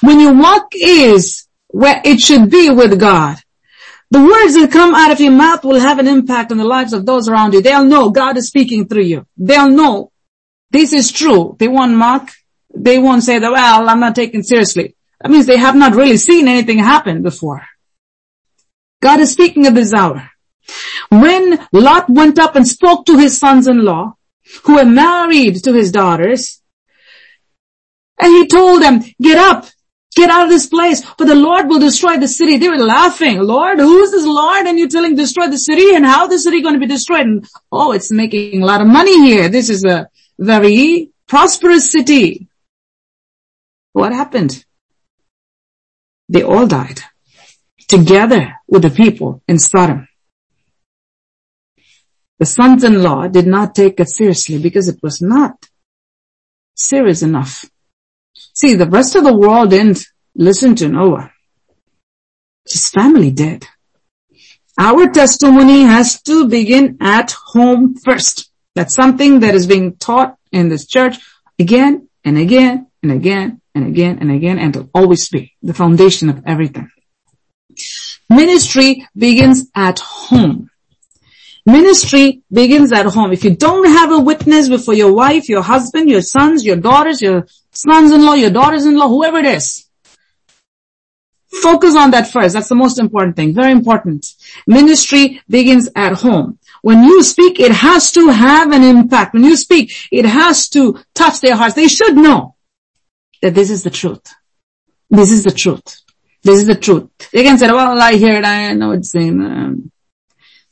[0.02, 3.38] When your walk is where it should be with God,
[4.12, 6.94] the words that come out of your mouth will have an impact on the lives
[6.94, 7.62] of those around you.
[7.62, 9.26] They'll know God is speaking through you.
[9.38, 10.12] They'll know
[10.70, 11.56] this is true.
[11.60, 12.32] They won't mock.
[12.76, 14.96] They won't say that, well, I'm not taken seriously.
[15.22, 17.66] That means they have not really seen anything happen before.
[19.02, 20.30] God is speaking at this hour.
[21.10, 24.16] When Lot went up and spoke to his sons-in-law,
[24.64, 26.62] who were married to his daughters,
[28.20, 29.66] and he told them, get up,
[30.16, 32.58] get out of this place, for the Lord will destroy the city.
[32.58, 33.40] They were laughing.
[33.40, 34.66] Lord, who is this Lord?
[34.68, 37.26] And you're telling destroy the city and how the city going to be destroyed?
[37.26, 39.50] And, oh, it's making a lot of money here.
[39.50, 42.48] This is a very prosperous city.
[43.94, 44.66] What happened?
[46.30, 47.02] They all died
[47.88, 50.08] together with the people in Sodom.
[52.40, 55.70] The sons-in-law did not take it seriously because it was not
[56.76, 57.66] serious enough.
[58.36, 61.32] See, the rest of the world didn't listen to Noah.
[62.68, 63.68] His family did.
[64.78, 68.50] Our testimony has to begin at home first.
[68.76, 71.18] That's something that is being taught in this church
[71.60, 76.30] again and again and again and again and again and will always be the foundation
[76.30, 76.90] of everything.
[78.30, 80.70] Ministry begins at home.
[81.66, 83.32] Ministry begins at home.
[83.32, 87.22] If you don't have a witness before your wife, your husband, your sons, your daughters,
[87.22, 89.88] your sons-in-law, your daughters-in-law, whoever it is,
[91.62, 92.54] focus on that first.
[92.54, 93.54] That's the most important thing.
[93.54, 94.28] Very important.
[94.68, 96.60] Ministry begins at home.
[96.82, 99.34] When you speak, it has to have an impact.
[99.34, 101.76] When you speak, it has to touch their hearts.
[101.76, 102.56] They should know
[103.42, 104.34] that this is the truth.
[105.10, 106.02] This is the truth.
[106.44, 107.10] This is the truth.
[107.32, 108.44] They can say, well, I hear it.
[108.44, 109.92] I know it's in, um,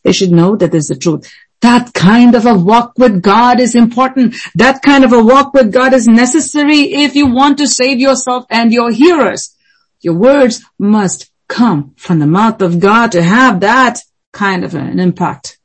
[0.04, 1.32] they should know that there's the truth.
[1.62, 4.36] That kind of a walk with God is important.
[4.56, 8.46] That kind of a walk with God is necessary if you want to save yourself
[8.50, 9.56] and your hearers.
[10.02, 14.00] Your words must come from the mouth of God to have that
[14.32, 15.60] kind of an impact.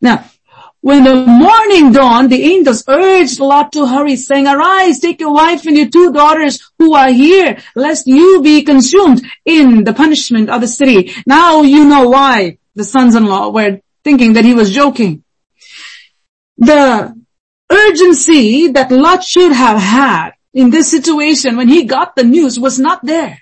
[0.00, 0.24] Now,
[0.80, 5.64] when the morning dawned, the angels urged Lot to hurry, saying, Arise, take your wife
[5.64, 10.60] and your two daughters who are here, lest you be consumed in the punishment of
[10.60, 11.14] the city.
[11.24, 15.24] Now you know why the sons-in-law were thinking that he was joking.
[16.58, 17.14] The
[17.70, 22.78] urgency that Lot should have had in this situation when he got the news was
[22.78, 23.40] not there.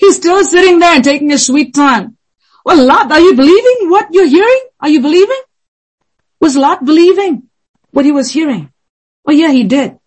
[0.00, 2.16] He's still sitting there and taking a sweet time.
[2.64, 4.60] Well, Lot, are you believing what you're hearing?
[4.80, 5.40] Are you believing?
[6.40, 7.44] Was Lot believing
[7.90, 8.72] what he was hearing?
[9.26, 9.98] Oh yeah, he did.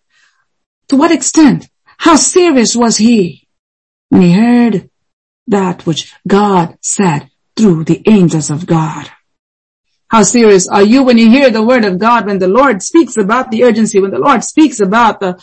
[0.88, 1.68] To what extent?
[1.96, 3.46] How serious was he
[4.08, 4.90] when he heard
[5.46, 9.10] that which God said through the angels of God?
[10.08, 13.16] How serious are you when you hear the word of God, when the Lord speaks
[13.16, 15.42] about the urgency, when the Lord speaks about the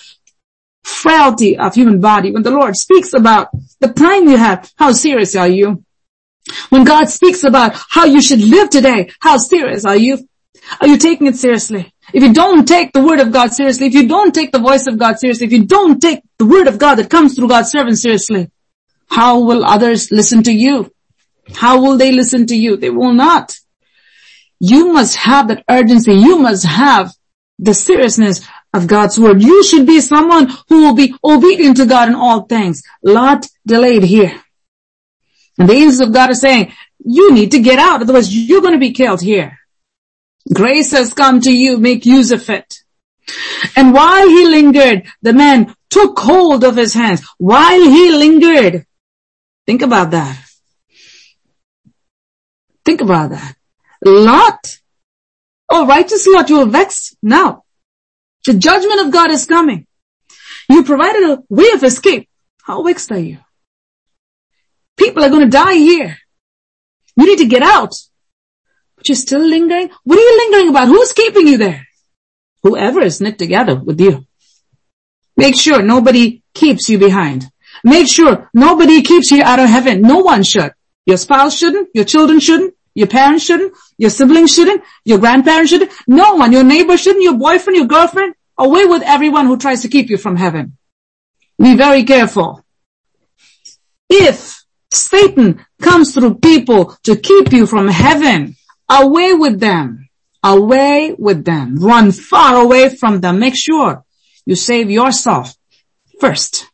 [0.83, 5.35] frailty of human body, when the Lord speaks about the time you have, how serious
[5.35, 5.83] are you?
[6.69, 10.27] When God speaks about how you should live today, how serious are you?
[10.81, 11.91] Are you taking it seriously?
[12.13, 14.87] If you don't take the word of God seriously, if you don't take the voice
[14.87, 17.71] of God seriously, if you don't take the word of God that comes through God's
[17.71, 18.49] servant seriously,
[19.07, 20.91] how will others listen to you?
[21.55, 22.77] How will they listen to you?
[22.77, 23.55] They will not.
[24.59, 26.13] You must have that urgency.
[26.13, 27.13] You must have
[27.57, 29.41] the seriousness of God's word.
[29.41, 32.83] You should be someone who will be obedient to God in all things.
[33.03, 34.41] Lot delayed here.
[35.57, 38.01] And the angels of God are saying, you need to get out.
[38.01, 39.57] Otherwise you're going to be killed here.
[40.53, 41.77] Grace has come to you.
[41.77, 42.79] Make use of it.
[43.75, 47.25] And while he lingered, the man took hold of his hands.
[47.37, 48.85] While he lingered,
[49.65, 50.48] think about that.
[52.89, 53.55] Think about that.
[54.03, 54.79] Lot,
[55.69, 57.63] oh righteous Lot, you are vexed now.
[58.47, 59.85] The judgment of God is coming.
[60.67, 62.27] You provided a way of escape.
[62.63, 63.37] How vexed are you?
[64.97, 66.17] People are going to die here.
[67.15, 67.93] You need to get out.
[68.95, 69.91] But you're still lingering?
[70.03, 70.87] What are you lingering about?
[70.87, 71.85] Who's keeping you there?
[72.63, 74.25] Whoever is knit together with you.
[75.37, 77.51] Make sure nobody keeps you behind.
[77.83, 80.01] Make sure nobody keeps you out of heaven.
[80.01, 80.73] No one should.
[81.05, 81.89] Your spouse shouldn't.
[81.93, 82.73] Your children shouldn't.
[82.99, 83.73] Your parents shouldn't.
[83.97, 84.83] Your siblings shouldn't.
[85.05, 85.91] Your grandparents shouldn't.
[86.07, 86.51] No one.
[86.51, 87.23] Your neighbor shouldn't.
[87.23, 88.35] Your boyfriend, your girlfriend.
[88.57, 90.77] Away with everyone who tries to keep you from heaven.
[91.57, 92.63] Be very careful.
[94.09, 98.55] If Satan comes through people to keep you from heaven,
[98.89, 100.09] Away with them.
[100.41, 101.75] Away with them.
[101.75, 103.39] Run far away from them.
[103.39, 104.03] Make sure
[104.45, 105.53] you save yourself
[106.19, 106.65] first.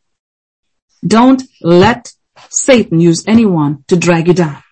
[1.05, 2.13] Don't let
[2.49, 4.63] Satan use anyone to drag you down.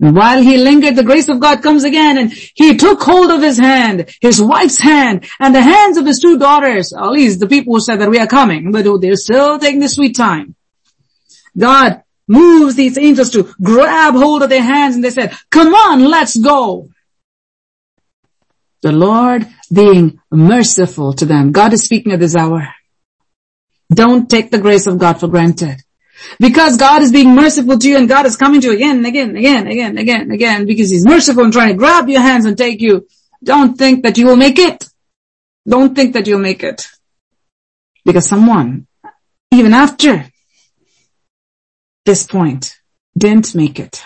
[0.00, 3.42] And while he lingered, the grace of God comes again and he took hold of
[3.42, 7.48] his hand, his wife's hand, and the hands of his two daughters, at least the
[7.48, 10.54] people who said that we are coming, but they're still taking the sweet time.
[11.56, 16.04] God moves these angels to grab hold of their hands and they said, come on,
[16.04, 16.90] let's go.
[18.82, 21.50] The Lord being merciful to them.
[21.50, 22.68] God is speaking at this hour.
[23.92, 25.82] Don't take the grace of God for granted.
[26.38, 29.06] Because God is being merciful to you and God is coming to you again and
[29.06, 32.56] again, again, again, again, again, because He's merciful and trying to grab your hands and
[32.56, 33.06] take you.
[33.42, 34.84] Don't think that you will make it.
[35.66, 36.86] Don't think that you'll make it.
[38.04, 38.86] Because someone,
[39.52, 40.26] even after
[42.04, 42.74] this point,
[43.16, 44.02] didn't make it.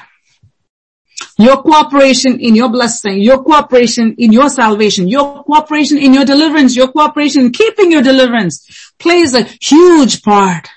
[1.38, 6.76] Your cooperation in your blessing, your cooperation in your salvation, your cooperation in your deliverance,
[6.76, 10.68] your cooperation in keeping your deliverance plays a huge part.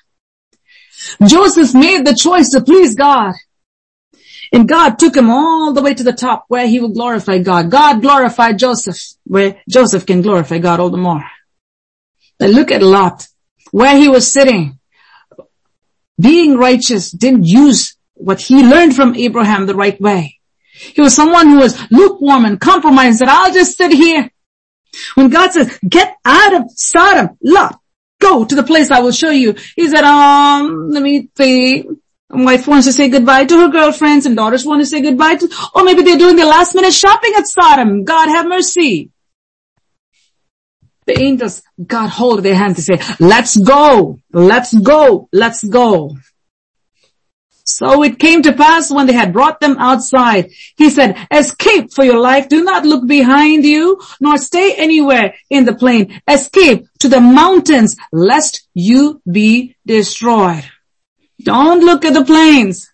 [1.27, 3.33] Joseph made the choice to please God.
[4.51, 7.71] And God took him all the way to the top where he will glorify God.
[7.71, 11.23] God glorified Joseph where Joseph can glorify God all the more.
[12.37, 13.27] But look at Lot,
[13.71, 14.79] where he was sitting.
[16.19, 20.39] Being righteous didn't use what he learned from Abraham the right way.
[20.71, 24.29] He was someone who was lukewarm and compromised that I'll just sit here.
[25.15, 27.79] When God says, get out of Sodom, Lot,
[28.26, 29.55] go to the place I will show you.
[29.76, 31.86] He said, um, let me see.
[32.30, 35.49] Wife wants to say goodbye to her girlfriends and daughters want to say goodbye to,
[35.76, 38.03] or maybe they're doing their last minute shopping at Sodom.
[38.03, 39.11] God have mercy.
[41.05, 46.17] The angels got hold of their hands to say, let's go, let's go, let's go.
[47.66, 52.03] So it came to pass when they had brought them outside, he said, escape for
[52.03, 52.47] your life.
[52.47, 56.22] Do not look behind you, nor stay anywhere in the plain.
[56.30, 60.63] Escape to the mountains, lest you be destroyed.
[61.41, 62.88] Don't look at the plains.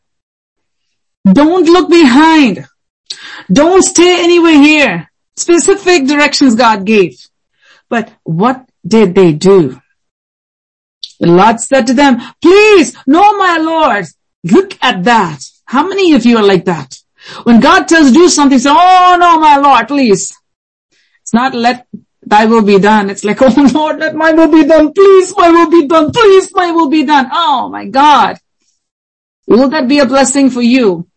[1.26, 2.66] Don't look behind.
[3.52, 5.12] Don't stay anywhere here.
[5.36, 7.18] Specific directions God gave.
[7.90, 9.82] But what did they do?
[11.20, 14.06] The said to them, please, no my Lord,
[14.44, 15.44] Look at that.
[15.66, 16.98] How many of you are like that?
[17.44, 20.36] When God tells you do something, say, oh no, my Lord, please.
[21.22, 21.88] It's not let
[22.24, 23.10] thy will be done.
[23.10, 24.94] It's like, oh Lord, let my will be done.
[24.94, 26.12] Please, my will be done.
[26.12, 27.30] Please, my will be done.
[27.32, 28.38] Oh my God.
[29.48, 31.08] Will that be a blessing for you?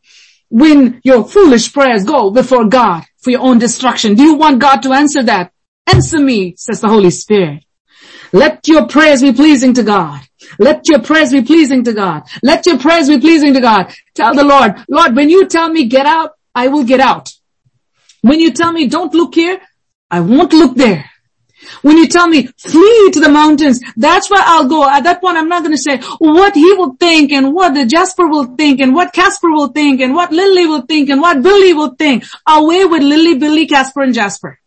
[0.49, 4.83] When your foolish prayers go before God for your own destruction, do you want God
[4.83, 5.53] to answer that?
[5.87, 7.64] Answer me, says the Holy Spirit.
[8.35, 10.20] Let your prayers be pleasing to God.
[10.59, 12.24] Let your prayers be pleasing to God.
[12.43, 13.95] Let your prayers be pleasing to God.
[14.16, 17.30] Tell the Lord, Lord, when you tell me get out, I will get out.
[18.22, 19.61] When you tell me don't look here,
[20.11, 21.09] I won't look there.
[21.82, 24.82] When you tell me flee to the mountains, that's where I'll go.
[24.82, 27.87] At that point, I'm not going to say what he will think and what the
[27.87, 31.41] Jasper will think and what Casper will think and what Lily will think and what
[31.41, 32.24] Billy will think.
[32.49, 34.59] Away with Lily, Billy, Casper and Jasper.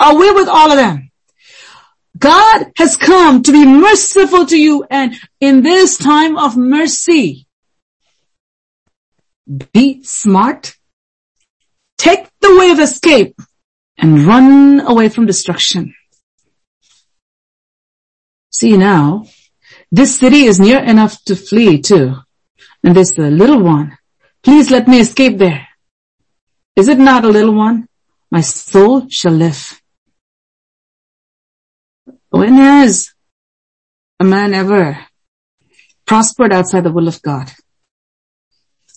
[0.00, 1.10] Away with all of them.
[2.16, 7.46] God has come to be merciful to you and in this time of mercy,
[9.72, 10.76] be smart,
[11.98, 13.36] take the way of escape
[13.98, 15.94] and run away from destruction.
[18.50, 19.26] See now,
[19.90, 22.24] this city is near enough to flee to
[22.84, 23.98] and this the little one.
[24.42, 25.66] Please let me escape there.
[26.76, 27.88] Is it not a little one?
[28.30, 29.80] My soul shall live.
[32.34, 33.12] When has
[34.18, 34.98] a man ever
[36.04, 37.48] prospered outside the will of God?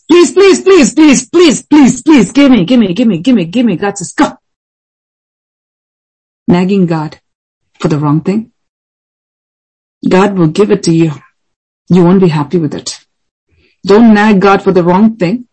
[0.09, 3.45] Please, please, please, please, please, please, please, give me, give me, give me, give me,
[3.45, 3.75] give me.
[3.75, 4.39] God says, go.
[6.47, 7.19] Nagging God
[7.79, 8.53] for the wrong thing.
[10.09, 11.11] God will give it to you.
[11.89, 12.97] You won't be happy with it.
[13.85, 15.47] Don't nag God for the wrong thing.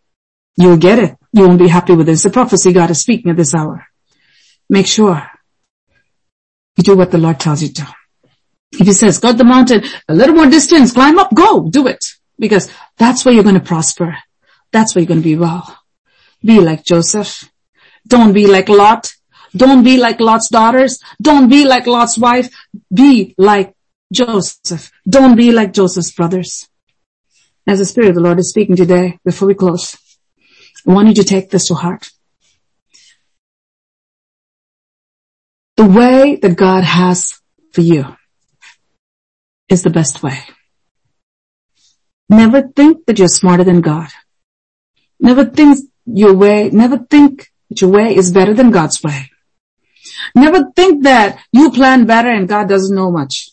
[0.57, 1.17] You'll get it.
[1.35, 2.13] You won't be happy with it.
[2.13, 3.87] It's a prophecy God is speaking at this hour.
[4.71, 5.31] Make sure
[6.77, 7.95] you do what the Lord tells you to.
[8.73, 12.05] If he says, go the mountain, a little more distance, climb up, go, do it.
[12.39, 14.17] Because that's where you're going to prosper.
[14.73, 15.79] That's where you're going to be well.
[16.45, 17.49] Be like Joseph.
[18.07, 19.13] Don't be like Lot.
[19.57, 20.99] Don't be like Lot's daughters.
[21.23, 22.51] Don't be like Lot's wife.
[22.93, 23.75] Be like
[24.13, 24.91] Joseph.
[25.09, 26.69] Don't be like Joseph's brothers.
[27.67, 29.97] As the Spirit of the Lord is speaking today, before we close,
[30.87, 32.11] I want you to take this to heart.
[35.77, 37.41] The way that God has
[37.73, 38.17] for you
[39.69, 40.39] is the best way.
[42.29, 44.09] Never think that you're smarter than God.
[45.21, 49.31] Never think your way, never think that your way is better than God's way.
[50.35, 53.49] Never think that you plan better and God doesn't know much.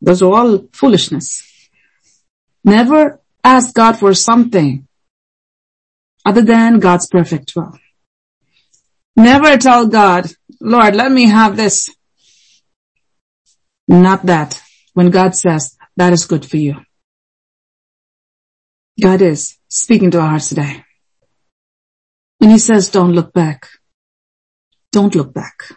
[0.00, 1.42] Those are all foolishness.
[2.64, 4.86] Never ask God for something
[6.24, 7.78] other than God's perfect will.
[9.16, 10.30] Never tell God,
[10.64, 11.90] Lord, let me have this.
[13.86, 14.60] Not that.
[14.94, 16.76] When God says that is good for you.
[19.00, 20.84] God is speaking to our hearts today.
[22.40, 23.68] And he says, don't look back.
[24.90, 25.70] Don't look back.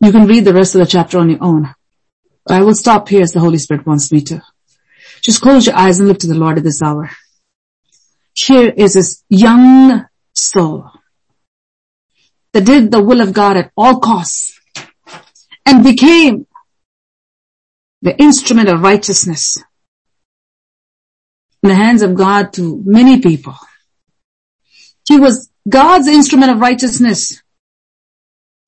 [0.00, 1.74] You can read the rest of the chapter on your own.
[2.46, 4.42] I will stop here as the Holy Spirit wants me to.
[5.22, 7.08] Just close your eyes and look to the Lord at this hour.
[8.34, 10.90] Here is this young soul
[12.54, 14.58] that did the will of God at all costs
[15.66, 16.46] and became
[18.00, 19.58] the instrument of righteousness
[21.62, 23.56] in the hands of God to many people.
[25.08, 27.42] He was God's instrument of righteousness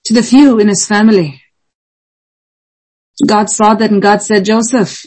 [0.06, 1.40] to the few in his family.
[3.24, 5.06] God saw that and God said, Joseph,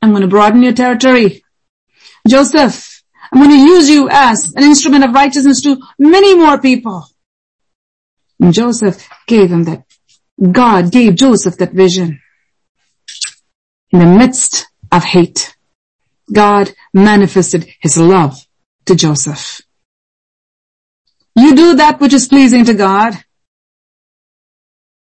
[0.00, 1.44] I'm going to broaden your territory.
[2.26, 7.06] Joseph, I'm going to use you as an instrument of righteousness to many more people.
[8.40, 9.84] And Joseph gave him that.
[10.52, 12.20] God gave Joseph that vision.
[13.90, 15.56] In the midst of hate,
[16.32, 18.36] God manifested his love
[18.86, 19.60] to Joseph.
[21.34, 23.14] You do that which is pleasing to God.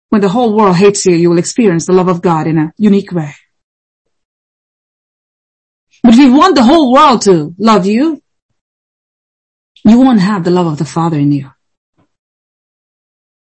[0.09, 2.73] When the whole world hates you, you will experience the love of God in a
[2.77, 3.35] unique way.
[6.03, 8.23] But if you want the whole world to love you,
[9.85, 11.51] you won't have the love of the Father in you.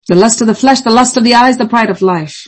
[0.07, 2.47] The lust of the flesh, the lust of the eyes, the pride of life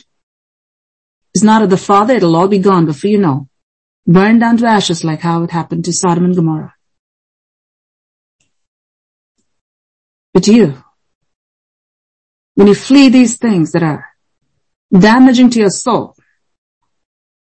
[1.34, 2.14] is not of the Father.
[2.14, 3.48] It'll all be gone before you know.
[4.06, 6.74] Burned down to ashes like how it happened to Sodom and Gomorrah.
[10.32, 10.82] But you,
[12.54, 14.06] when you flee these things that are
[14.92, 16.14] damaging to your soul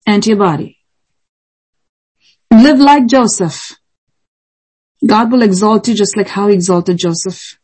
[0.04, 0.78] and to your body,
[2.50, 3.76] live like Joseph,
[5.06, 7.58] God will exalt you just like how he exalted Joseph.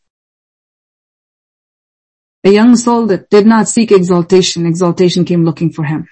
[2.45, 6.09] A young soul that did not seek exaltation, exaltation came looking for him.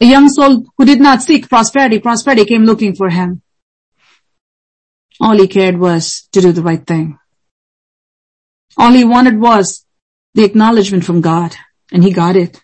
[0.00, 3.42] A young soul who did not seek prosperity, prosperity came looking for him.
[5.20, 7.18] All he cared was to do the right thing.
[8.76, 9.86] All he wanted was
[10.34, 11.54] the acknowledgement from God,
[11.92, 12.60] and he got it.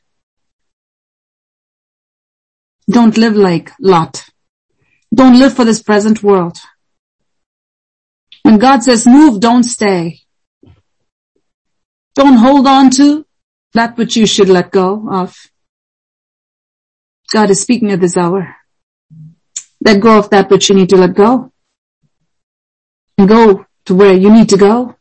[2.91, 4.25] Don't live like Lot.
[5.15, 6.59] Don't live for this present world.
[8.43, 10.20] When God says move, don't stay.
[12.15, 13.27] Don't hold on to
[13.75, 15.37] that which you should let go of.
[17.33, 18.57] God is speaking at this hour.
[19.83, 21.53] Let go of that which you need to let go.
[23.17, 24.97] And go to where you need to go.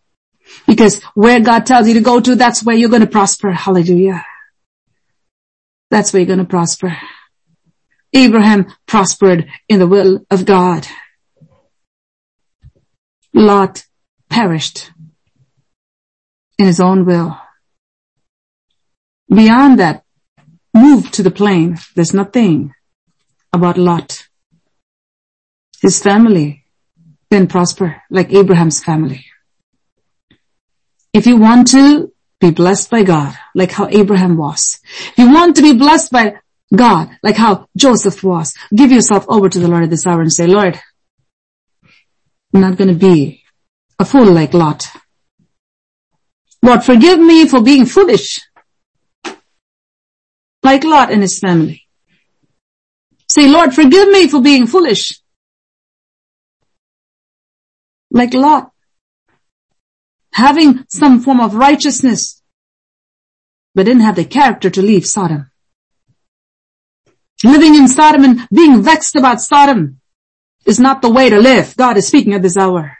[0.68, 3.51] Because where God tells you to go to, that's where you're going to prosper.
[3.51, 4.26] Hallelujah.
[5.89, 6.95] That's where you're going to prosper.
[8.14, 10.88] Abraham prospered in the will of God.
[13.34, 13.86] Lot
[14.30, 14.91] perished
[16.60, 17.36] in his own will.
[19.34, 20.03] Beyond that,
[20.74, 21.78] move to the plain.
[21.95, 22.74] There's nothing
[23.53, 24.28] about Lot.
[25.82, 26.66] His family
[27.32, 29.26] didn't prosper like Abraham's family.
[31.14, 34.80] If you want to be blessed by God, like how Abraham was,
[35.12, 36.36] if you want to be blessed by
[36.76, 40.32] God, like how Joseph was, give yourself over to the Lord at this hour and
[40.32, 40.80] say, Lord,
[42.53, 43.43] I'm not going to be
[43.97, 44.88] a fool like Lot.
[46.62, 48.41] Lord, forgive me for being foolish
[50.64, 51.88] like Lot and his family.
[53.30, 55.20] Say, Lord, forgive me for being foolish
[58.12, 58.72] like Lot
[60.39, 62.41] having some form of righteousness,
[63.76, 65.51] but didn't have the character to leave Sodom.
[67.43, 69.99] Living in Sodom and being vexed about Sodom
[70.66, 71.76] is not the way to live.
[71.76, 72.99] God is speaking at this hour.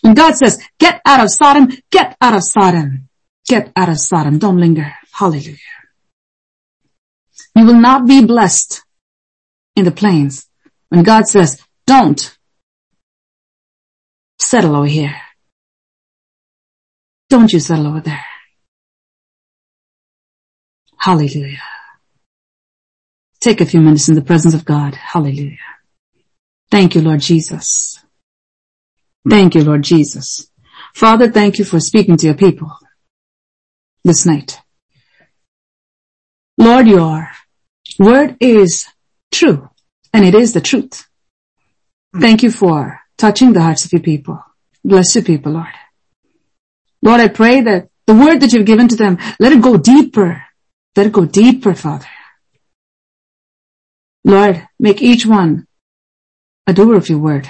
[0.00, 3.08] When God says, get out of Sodom, get out of Sodom.
[3.46, 4.38] Get out of Sodom.
[4.38, 4.92] Don't linger.
[5.12, 5.56] Hallelujah.
[7.56, 8.82] You will not be blessed
[9.74, 10.46] in the plains.
[10.90, 12.36] When God says, don't
[14.38, 15.14] settle over here.
[17.30, 18.24] Don't you settle over there.
[20.98, 21.62] Hallelujah.
[23.40, 24.94] Take a few minutes in the presence of God.
[24.94, 25.58] Hallelujah.
[26.70, 27.98] Thank you, Lord Jesus.
[29.26, 29.30] Mm.
[29.30, 30.50] Thank you, Lord Jesus.
[30.94, 32.70] Father, thank you for speaking to your people
[34.04, 34.60] this night.
[36.56, 37.30] Lord, your
[37.98, 38.86] word is
[39.30, 39.68] true
[40.12, 41.06] and it is the truth.
[42.14, 42.20] Mm.
[42.20, 44.42] Thank you for touching the hearts of your people.
[44.84, 45.74] Bless your people, Lord.
[47.02, 50.44] Lord, I pray that the word that you've given to them, let it go deeper.
[50.96, 52.06] Let it go deeper, Father.
[54.24, 55.66] Lord, make each one
[56.66, 57.48] a doer of your word.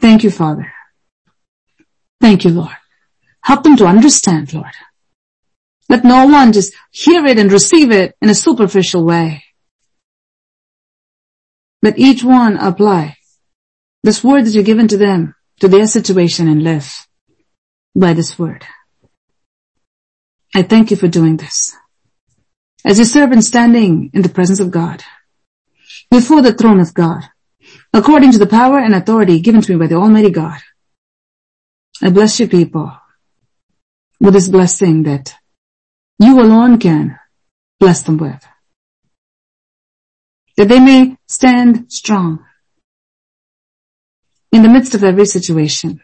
[0.00, 0.72] Thank you, Father.
[2.20, 2.76] Thank you, Lord.
[3.42, 4.72] Help them to understand, Lord.
[5.88, 9.44] Let no one just hear it and receive it in a superficial way.
[11.82, 13.16] Let each one apply
[14.02, 17.06] this word that you've given to them to their situation and live
[17.94, 18.64] by this word.
[20.54, 21.74] I thank you for doing this.
[22.84, 25.02] as your servant standing in the presence of God,
[26.10, 27.22] before the throne of God,
[27.92, 30.60] according to the power and authority given to me by the Almighty God.
[32.02, 32.92] I bless you people
[34.20, 35.34] with this blessing that
[36.18, 37.18] you alone can
[37.80, 38.44] bless them with.
[40.56, 42.44] That they may stand strong
[44.50, 46.00] in the midst of every situation.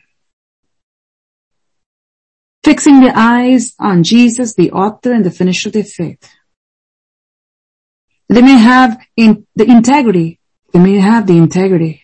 [2.63, 6.31] Fixing their eyes on Jesus, the author and the finisher of their faith.
[8.29, 10.41] They may have in the integrity,
[10.75, 12.03] they may have the integrity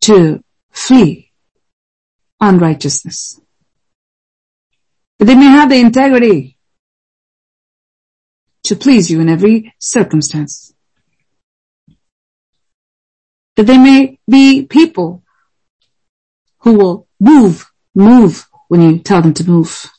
[0.00, 1.32] to flee
[2.40, 3.40] unrighteousness.
[5.18, 6.56] But they may have the integrity
[8.62, 10.72] to please you in every circumstance.
[13.56, 15.24] That they may be people
[16.60, 19.90] who will move, move when you tell them to move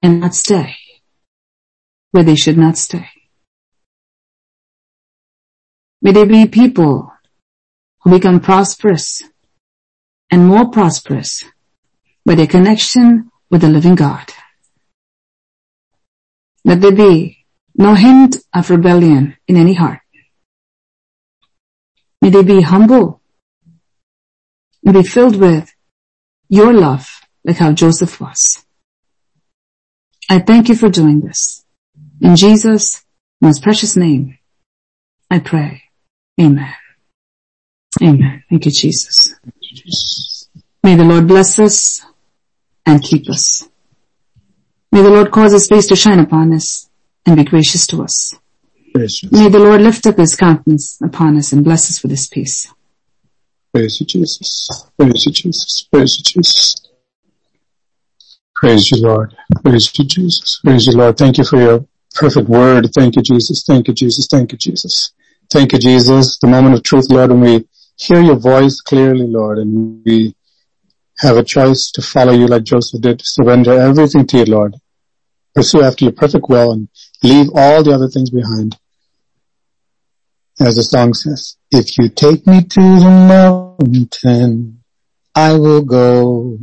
[0.00, 0.76] and not stay
[2.12, 3.08] where they should not stay.
[6.04, 7.10] May they be people
[8.02, 9.22] who become prosperous
[10.30, 11.42] and more prosperous
[12.26, 14.30] by their connection with the living God.
[16.62, 20.00] Let there be no hint of rebellion in any heart.
[22.20, 23.22] May they be humble
[24.84, 25.72] and be filled with
[26.50, 27.08] your love
[27.46, 28.62] like how Joseph was.
[30.28, 31.64] I thank you for doing this.
[32.20, 33.02] In Jesus'
[33.40, 34.36] most precious name,
[35.30, 35.83] I pray.
[36.40, 36.74] Amen.
[38.02, 38.42] Amen.
[38.50, 39.34] Thank you, Jesus.
[40.82, 42.04] May the Lord bless us
[42.84, 43.68] and keep us.
[44.90, 46.88] May the Lord cause his face to shine upon us
[47.26, 48.34] and be gracious to us.
[48.94, 49.32] Gracious.
[49.32, 52.72] May the Lord lift up his countenance upon us and bless us with his peace.
[53.72, 54.68] Praise you, Jesus.
[54.96, 55.88] Praise you, Jesus.
[55.90, 56.76] Praise you, Jesus.
[58.54, 59.36] Praise you, Lord.
[59.64, 60.60] Praise you, Jesus.
[60.62, 61.16] Praise you, Lord.
[61.16, 62.88] Thank you for your perfect word.
[62.94, 63.64] Thank you, Jesus.
[63.66, 64.28] Thank you, Jesus.
[64.30, 65.12] Thank you, Jesus.
[65.50, 66.38] Thank you, Jesus.
[66.38, 70.34] The moment of truth, Lord, when we hear your voice clearly, Lord, and we
[71.18, 74.74] have a choice to follow you like Joseph did, to surrender everything to you, Lord.
[75.54, 76.88] Pursue after your perfect will and
[77.22, 78.76] leave all the other things behind.
[80.60, 84.82] As the song says, if you take me to the mountain,
[85.34, 86.58] I will go.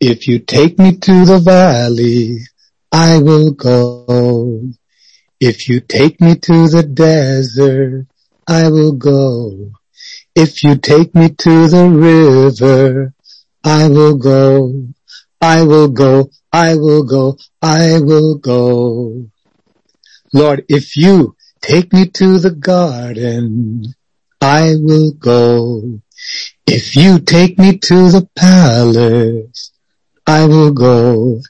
[0.00, 2.40] If you take me to the valley,
[2.92, 4.70] I will go.
[5.40, 8.06] If you take me to the desert,
[8.48, 9.70] I will go.
[10.34, 13.14] If you take me to the river,
[13.62, 14.88] I will go.
[15.40, 16.30] I will go.
[16.52, 17.36] I will go.
[17.62, 19.28] I will go.
[20.32, 23.84] Lord, if you take me to the garden,
[24.40, 26.00] I will go.
[26.66, 29.72] If you take me to the palace,
[30.28, 31.40] I will go.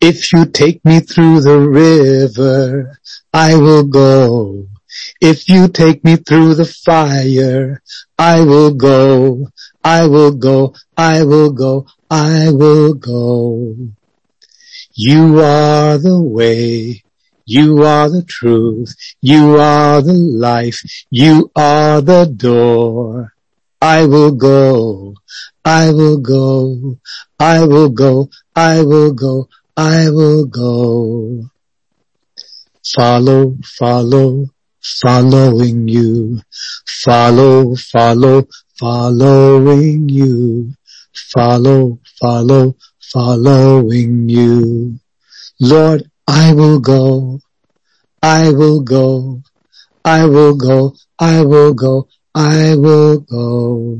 [0.00, 2.98] If you take me through the river,
[3.32, 4.66] I will go.
[5.20, 7.80] If you take me through the fire,
[8.18, 9.46] I will go.
[9.84, 10.74] I will go.
[10.96, 11.86] I will go.
[12.10, 13.76] I will go.
[14.94, 17.04] You are the way.
[17.44, 18.92] You are the truth.
[19.22, 20.80] You are the life.
[21.10, 23.35] You are the door.
[23.80, 25.14] I will go.
[25.64, 26.98] I will go.
[27.38, 28.28] I will go.
[28.54, 29.48] I will go.
[29.76, 31.50] I will go.
[32.94, 34.46] Follow, follow,
[34.80, 36.40] following you.
[36.86, 38.46] Follow, follow,
[38.78, 40.72] following you.
[41.34, 42.76] Follow, follow,
[43.12, 44.98] following you.
[45.60, 47.40] Lord, I will go.
[48.22, 49.42] I will go.
[50.04, 50.94] I will go.
[51.18, 52.08] I will go.
[52.36, 53.98] I will go.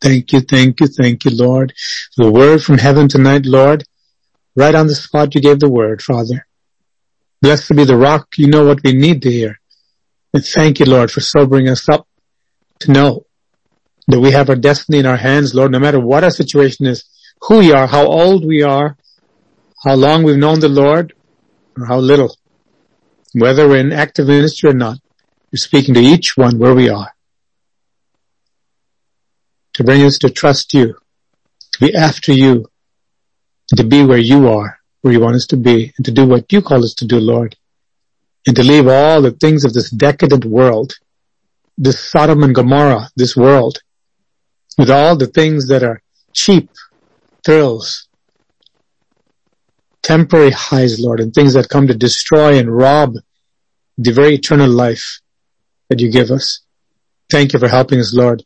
[0.00, 1.72] Thank you, thank you, thank you, Lord.
[2.16, 3.82] The word from heaven tonight, Lord.
[4.54, 6.46] Right on the spot you gave the word, Father.
[7.42, 8.38] Blessed be the rock.
[8.38, 9.58] You know what we need to hear.
[10.32, 12.06] And thank you, Lord, for sobering us up
[12.80, 13.26] to know
[14.06, 17.04] that we have our destiny in our hands, Lord, no matter what our situation is,
[17.40, 18.96] who we are, how old we are,
[19.82, 21.12] how long we've known the Lord,
[21.76, 22.36] or how little.
[23.32, 24.98] Whether we're in active ministry or not,
[25.54, 27.14] you're speaking to each one where we are.
[29.74, 30.96] To bring us to trust you,
[31.74, 32.66] to be after you,
[33.70, 36.26] and to be where you are, where you want us to be, and to do
[36.26, 37.54] what you call us to do, Lord.
[38.48, 40.96] And to leave all the things of this decadent world,
[41.78, 43.78] this Sodom and Gomorrah, this world,
[44.76, 46.02] with all the things that are
[46.32, 46.68] cheap,
[47.46, 48.08] thrills,
[50.02, 53.14] temporary highs, Lord, and things that come to destroy and rob
[53.96, 55.20] the very eternal life
[55.88, 56.60] that you give us.
[57.30, 58.40] Thank you for helping us, Lord,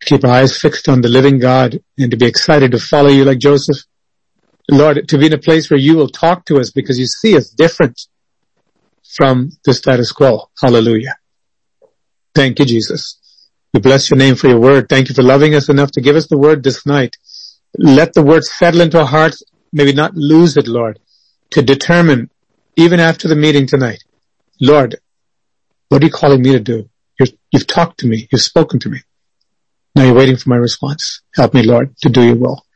[0.00, 3.10] to keep our eyes fixed on the living God and to be excited to follow
[3.10, 3.78] you like Joseph
[4.70, 7.36] Lord, to be in a place where you will talk to us because you see
[7.36, 8.00] us different
[9.14, 10.48] from the status quo.
[10.60, 11.16] Hallelujah.
[12.34, 13.20] Thank you, Jesus.
[13.72, 14.88] We bless your name for your word.
[14.88, 17.16] Thank you for loving us enough to give us the word this night.
[17.76, 19.42] Let the word settle into our hearts.
[19.72, 20.98] Maybe not lose it, Lord,
[21.50, 22.30] to determine
[22.76, 24.02] even after the meeting tonight,
[24.60, 24.96] Lord,
[25.88, 26.88] what are you calling me to do?
[27.18, 28.28] you have talked to me.
[28.32, 28.98] You've spoken to me.
[29.94, 31.22] Now you're waiting for my response.
[31.34, 32.66] Help me, Lord, to do your will.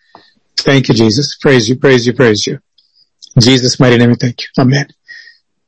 [0.56, 1.36] Thank you, Jesus.
[1.36, 2.60] Praise you, praise you, praise you.
[3.34, 4.48] In Jesus' mighty name, we thank you.
[4.58, 4.86] Amen.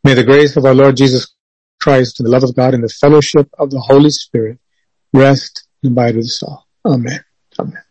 [0.04, 1.34] May the grace of our Lord Jesus
[1.80, 4.58] Christ and the love of God and the fellowship of the Holy Spirit
[5.12, 6.66] rest and abide with us all.
[6.84, 7.24] Amen.
[7.58, 7.82] Amen.